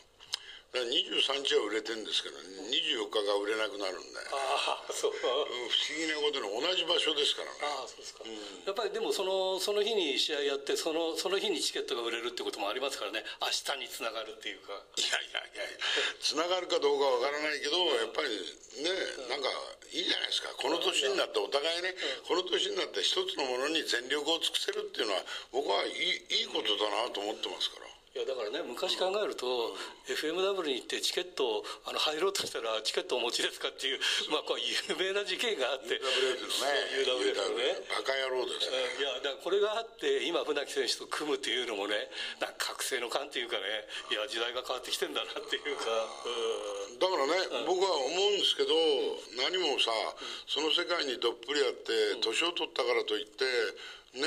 [0.70, 2.38] だから23日は売れてるんですけど
[2.70, 5.18] 24日が売れなくなるんでああそう。
[5.18, 7.66] 不思議なことに同じ場所ですからね。
[7.66, 13.26] ああそうですか、うん、やっぱりでもそのその日に試合やってそのその日にチケットが売れるってこともありますからね。
[13.42, 14.78] 明日につながるっていうか。
[14.94, 15.66] いやいやいや
[16.22, 18.30] つながるかどうかわからないけどやっぱり
[18.86, 18.94] ね
[19.26, 19.50] なんか
[19.90, 20.54] いいじゃないですか。
[20.54, 21.98] この年になってお互いね
[22.30, 29.78] この年になって一つのものに全力を尽くせるっていうのは僕はいいいいことだなと思ってますからいやだからね昔考えると、
[30.10, 34.02] FMW に行ってチケットあの入ろうとしたらチケットお持ちですかっていう
[34.34, 36.74] まあこう有名な事件があって UWF のね
[37.06, 37.86] UWF のね。
[37.86, 38.78] バカ野郎ですね。
[38.98, 42.10] いやだからこれがあって今船木選手と組むっていうのもね
[42.42, 45.86] なんか覚醒の感っていうかねいや時代が変わってきてんだなっていうか、
[46.26, 48.74] うん、だからね、僕は思うんですけど、
[49.38, 49.94] 何もさ
[50.48, 51.94] その世界にどっぷりあって
[52.26, 53.46] 年を取ったからといって
[54.16, 54.26] ね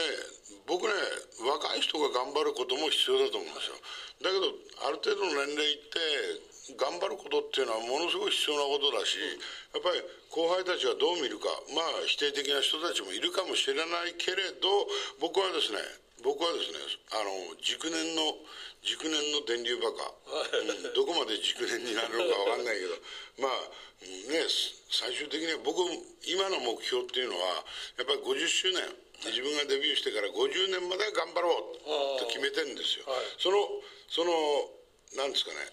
[0.66, 0.94] 僕ね
[1.42, 3.76] 若い人が頑張ることも必要だと思うんですよ。
[4.22, 4.54] だけど
[4.86, 9.18] ある程度の年齢いって頑張ることっていうのはものすごい必要なことだし
[9.74, 9.98] やっぱり
[10.30, 14.70] 後輩たちがどう見るかまあ否定的な人たちもいるかもしれないけれど
[15.18, 15.82] 僕はですね
[16.22, 16.78] 僕はですね
[17.18, 18.38] あの熟年の
[18.86, 22.94] 熟年の電流バカ、うん、どこまで熟年になるのか分かんないけど
[23.42, 23.82] まあ
[24.30, 24.46] ね
[24.86, 25.82] 最終的には僕
[26.26, 27.66] 今の目標っていうのは
[27.98, 28.86] やっぱり50周年
[29.30, 31.54] 自分がデビューしてから50年まで頑張ろ
[32.18, 33.58] うと決めてるんですよ、はい、その
[34.10, 34.32] その
[35.16, 35.68] なんですかね。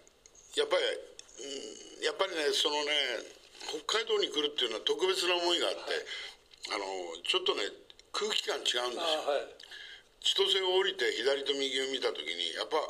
[0.57, 2.91] やっぱり、うん、やっぱりねそのね
[3.69, 6.85] 北海道に来るっていうのは特別な思いがあって、はい、あの
[7.23, 7.63] ちょっとね
[8.11, 9.47] 空気感違うんですよ、はい、
[10.23, 12.81] 千歳を降りて左と右を見た時にやっぱ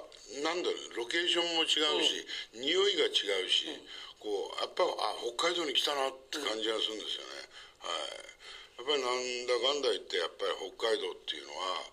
[0.42, 3.84] なんだろうロケーションも違うし、うん、匂いが違うし、うん、
[4.22, 7.44] こうやっぱあ北海道に来たなって感じがするんですよね、
[7.84, 8.39] はい、や
[8.82, 11.84] っぱりなんだかんだ言ってやっぱり北海道っていうのは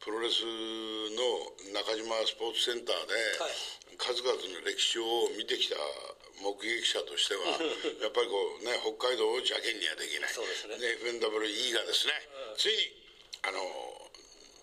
[0.00, 5.76] プロレスの中島スポーツセンターで数々の歴史を見てきた
[6.40, 7.60] 目撃者としては
[8.00, 10.32] やっぱりこうね北海道を邪険にはできない。
[10.32, 10.80] そうですね。
[10.80, 11.28] で FNWE
[11.76, 12.16] がですね、
[12.48, 12.96] うん、ついに
[13.44, 13.60] あの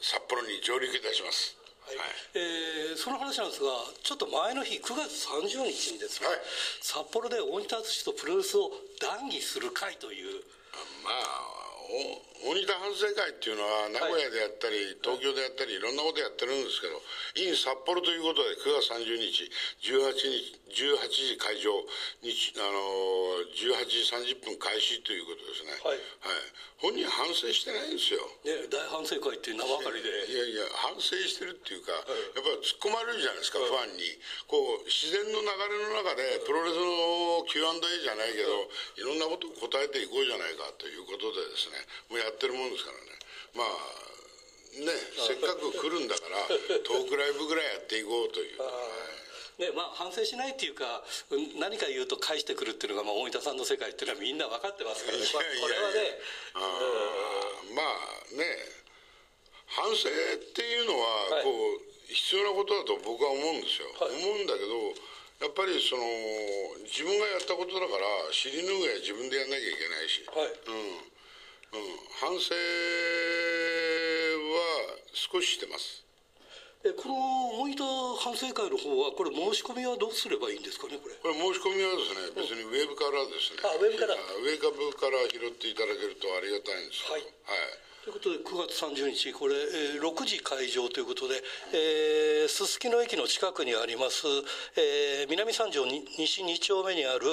[0.01, 1.53] 札幌に上陸いたします。
[1.88, 1.95] はい、
[2.36, 3.70] えー、その話なんですが
[4.03, 6.38] ちょっっと前の日9月30日にですね、はい、
[6.82, 10.43] 札幌で大仁田淳とプロレスを談義する会という
[11.03, 17.01] まあ大仁田反省会っていうのは名古屋でやったり、東京でやったりいろんなことやってるんですけど
[17.41, 19.49] in 札幌ということで9月30日
[19.81, 21.71] 18日18時会場
[22.21, 24.03] にあの18時
[24.35, 25.71] 30分開始ということですね。
[25.79, 26.43] はい、はい、
[26.77, 30.11] 本人反省してないんですよ、ね、大反省会っていう名ばかりで。
[30.27, 34.03] いやいや反省してるっていうか、はい、やっぱり突っ込まれるじゃないですか、はい、ファンに。
[34.47, 37.63] こう自然の流れの中でプロレスの Q&A
[38.03, 38.67] じゃないけど、
[38.99, 41.79] いろんなことを答えていこうじゃないかということでですね。
[42.11, 43.07] もうやってるもんですからね。
[43.55, 43.97] まあ
[44.78, 44.91] ね
[45.25, 46.38] せっかく来るんだから
[46.86, 48.59] トークライブぐらいやっていこうという。
[48.61, 49.17] はい。
[49.57, 51.01] ねまあ、反省しないっていうか
[51.57, 56.21] 何か言うと返してくるっていうのが、まあ、大分さんの世界っていうのはみんな分かってますからねこれはね。
[57.73, 58.45] まあね
[59.65, 64.95] 反省っていうのはこう、必要なことだと僕は思うんですよ、はい、思うんだけど
[65.43, 66.01] やっぱりその
[66.88, 70.49] 自分がやったことだから尻拭いは自分でやんなきゃいけないし、はい。
[70.49, 71.16] うんうん、
[72.20, 72.59] 反省は
[75.13, 76.03] 少ししてます。
[76.86, 77.15] えこの
[77.65, 81.15] 大分反省会の方はこれ申し込みはどうすればいいんですかねこれ？
[81.18, 83.65] これ申し込みはですね別にウェブからですね。
[83.65, 84.13] あウェブから。
[84.13, 87.13] ウェブから拾っていただけるとありがたいんですけど。
[87.13, 91.43] はい、はいということで9月30日これ、えー、6時会場ということで
[92.47, 94.24] すすきの駅の近くにあります、
[94.80, 97.28] えー、南三条西2丁目にある、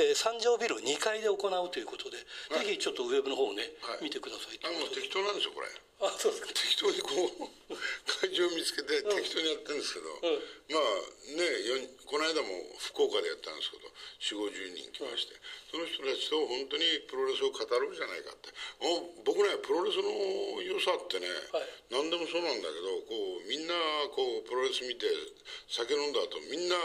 [0.00, 2.16] えー、三条ビル2階で行うということで、
[2.56, 5.68] はい、ぜひちょっとウェブの方をね、はい、見てくださいあもう適当なんですよこれ
[6.02, 6.48] あそうですか。
[6.54, 7.10] 適当にこ
[7.70, 7.78] う
[8.20, 10.40] 会場を見つけて適当にやってるんですけど、うん、
[10.74, 11.06] まあ
[11.38, 12.50] ねこの間も
[12.82, 13.88] 福岡でやったんですけど
[14.20, 15.38] 4 5 0人来まして、
[15.72, 18.50] うん、その人たちと本当にプロレスを語ろうじゃないかって。
[19.24, 23.74] 僕ねプロレスの良さってね、はい、何でもそうなんだけどこうみんな
[24.12, 25.06] こうプロレス見て
[25.70, 26.76] 酒飲んだ後みんな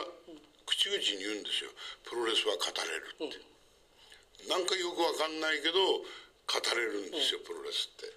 [0.63, 1.73] 口々に言うんですよ。
[2.05, 3.41] プロレスは語れるって、
[4.45, 6.05] うん、なんかよくわかんないけど
[6.49, 8.09] 語れるんですよ、プロレスって。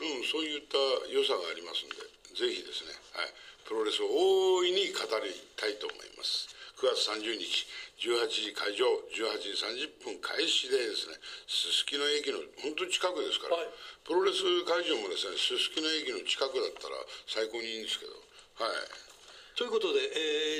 [0.00, 0.76] うん、そういった
[1.08, 2.04] 良さがありますんで、
[2.36, 3.32] ぜひですね、はい、
[3.64, 6.48] プロレスを大いに語りたいと思います。
[6.76, 7.64] 9月30日、
[8.04, 9.56] 18時会場、18時
[9.88, 11.16] 30分開始でですね、
[11.48, 13.72] すすきの駅の本当に近くですから、はい、
[14.04, 18.12] プロレス会場もですね、すすきの駅の近くだったら最高にいいんですけど、
[18.60, 19.05] はい。
[19.56, 20.04] ということで、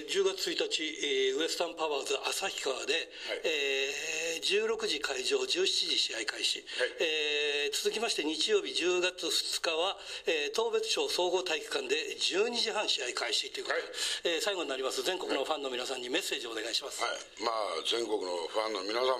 [0.01, 2.97] えー、10月1日、えー、ウエスタンパワーズ旭川で、
[3.28, 3.44] はい。
[3.44, 7.68] えー、16時会場、17時試合開始、はい。
[7.68, 17.05] えー、続きまして日曜日10月2日は、えー、当別町総合体育館で12時半試合開始ということで、はい、えー、最後になります全国のファンの皆さんにメッセージをお願いします。
[17.05, 19.12] はい、まあ、全国のファンの皆様、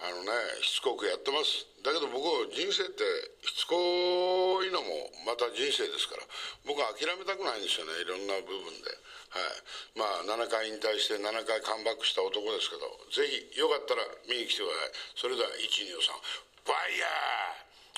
[0.00, 0.32] あのね、
[0.64, 1.68] しつこくやってます。
[1.84, 3.04] だけど僕、人生って
[3.44, 6.24] しつこいのもまた人生ですから、
[6.64, 8.88] 僕は諦めたくないんですよね、いろんな部分で。
[9.30, 9.62] はい、
[9.94, 12.82] まあ7回引退して7回カムバックした男ですけど
[13.14, 14.90] ぜひよかったら見に来てください。
[15.14, 17.06] それでは123ファイヤ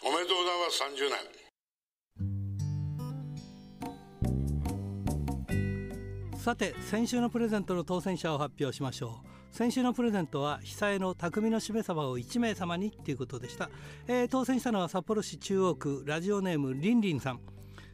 [0.05, 0.11] ー！
[0.11, 0.82] おめでとうございます。
[0.82, 1.42] 30年。
[6.38, 9.41] さて先週のプレゼントの当選者を発表しましょう。
[9.53, 13.68] 先週のプレゼントは久江の匠のしめ鯖を1名様にということでした、
[14.09, 17.40] えー、当選したのは札幌市中央区ラジオネームりんりんさん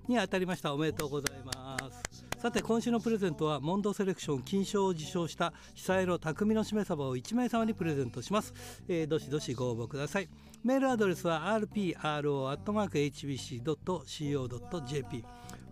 [0.07, 0.73] に当たりました。
[0.73, 2.25] おめでとうございます。
[2.39, 8.55] さて今週のプレゼントはモンドセレクション金賞を受賞した久江の匠のしめ鯖を1名様にプレゼントします、
[8.87, 10.29] えー、どしどしご応募ください。
[10.63, 12.05] メールアドレスは rpro.hbc.co.jp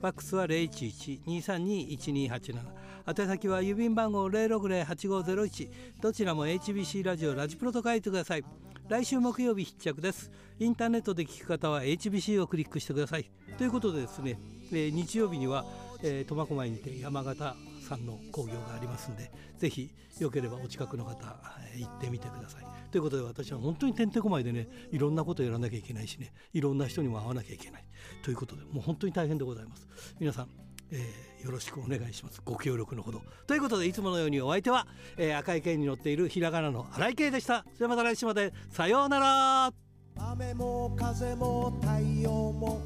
[0.00, 2.60] ファックスは011-232-1287
[3.08, 5.68] 宛先は郵便番号060-8501
[6.00, 8.44] どちらも HBC ラジオラジプロと書いてください。
[8.88, 10.30] 来週木曜日必着です。
[10.60, 13.28] インターネットで聞く方は HBC をクリックしてください。
[13.58, 14.38] ということでですね、
[14.72, 15.64] えー、日曜日には
[16.02, 17.56] えー、苫小牧にて山形
[17.86, 21.36] さんの工業がありますんでぜひよければお近くの方、
[21.74, 22.66] え、行ってみてください。
[22.90, 27.84] ということで私は本当にてんてこまいでねいろんなことやらなきゃいけないしねいろんな人にも会わなきゃいけない。
[28.22, 29.86] ということでもう本当に大変でございます。
[30.18, 30.48] 皆さん
[30.90, 32.40] えー、よろしくお願いします。
[32.44, 33.20] ご協力のほど。
[33.46, 37.64] ということでいつものようにお相手は、えー、赤い剣に乗っているひらがなの荒井圭でした。
[37.64, 38.52] それではまた来週まで。
[38.70, 39.72] さようなら。
[40.18, 42.80] 雨も風も太陽も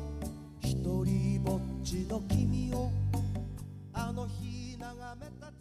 [0.60, 2.90] 一人ぼっちの君を
[3.92, 4.69] あの日
[5.30, 5.59] 眺めた月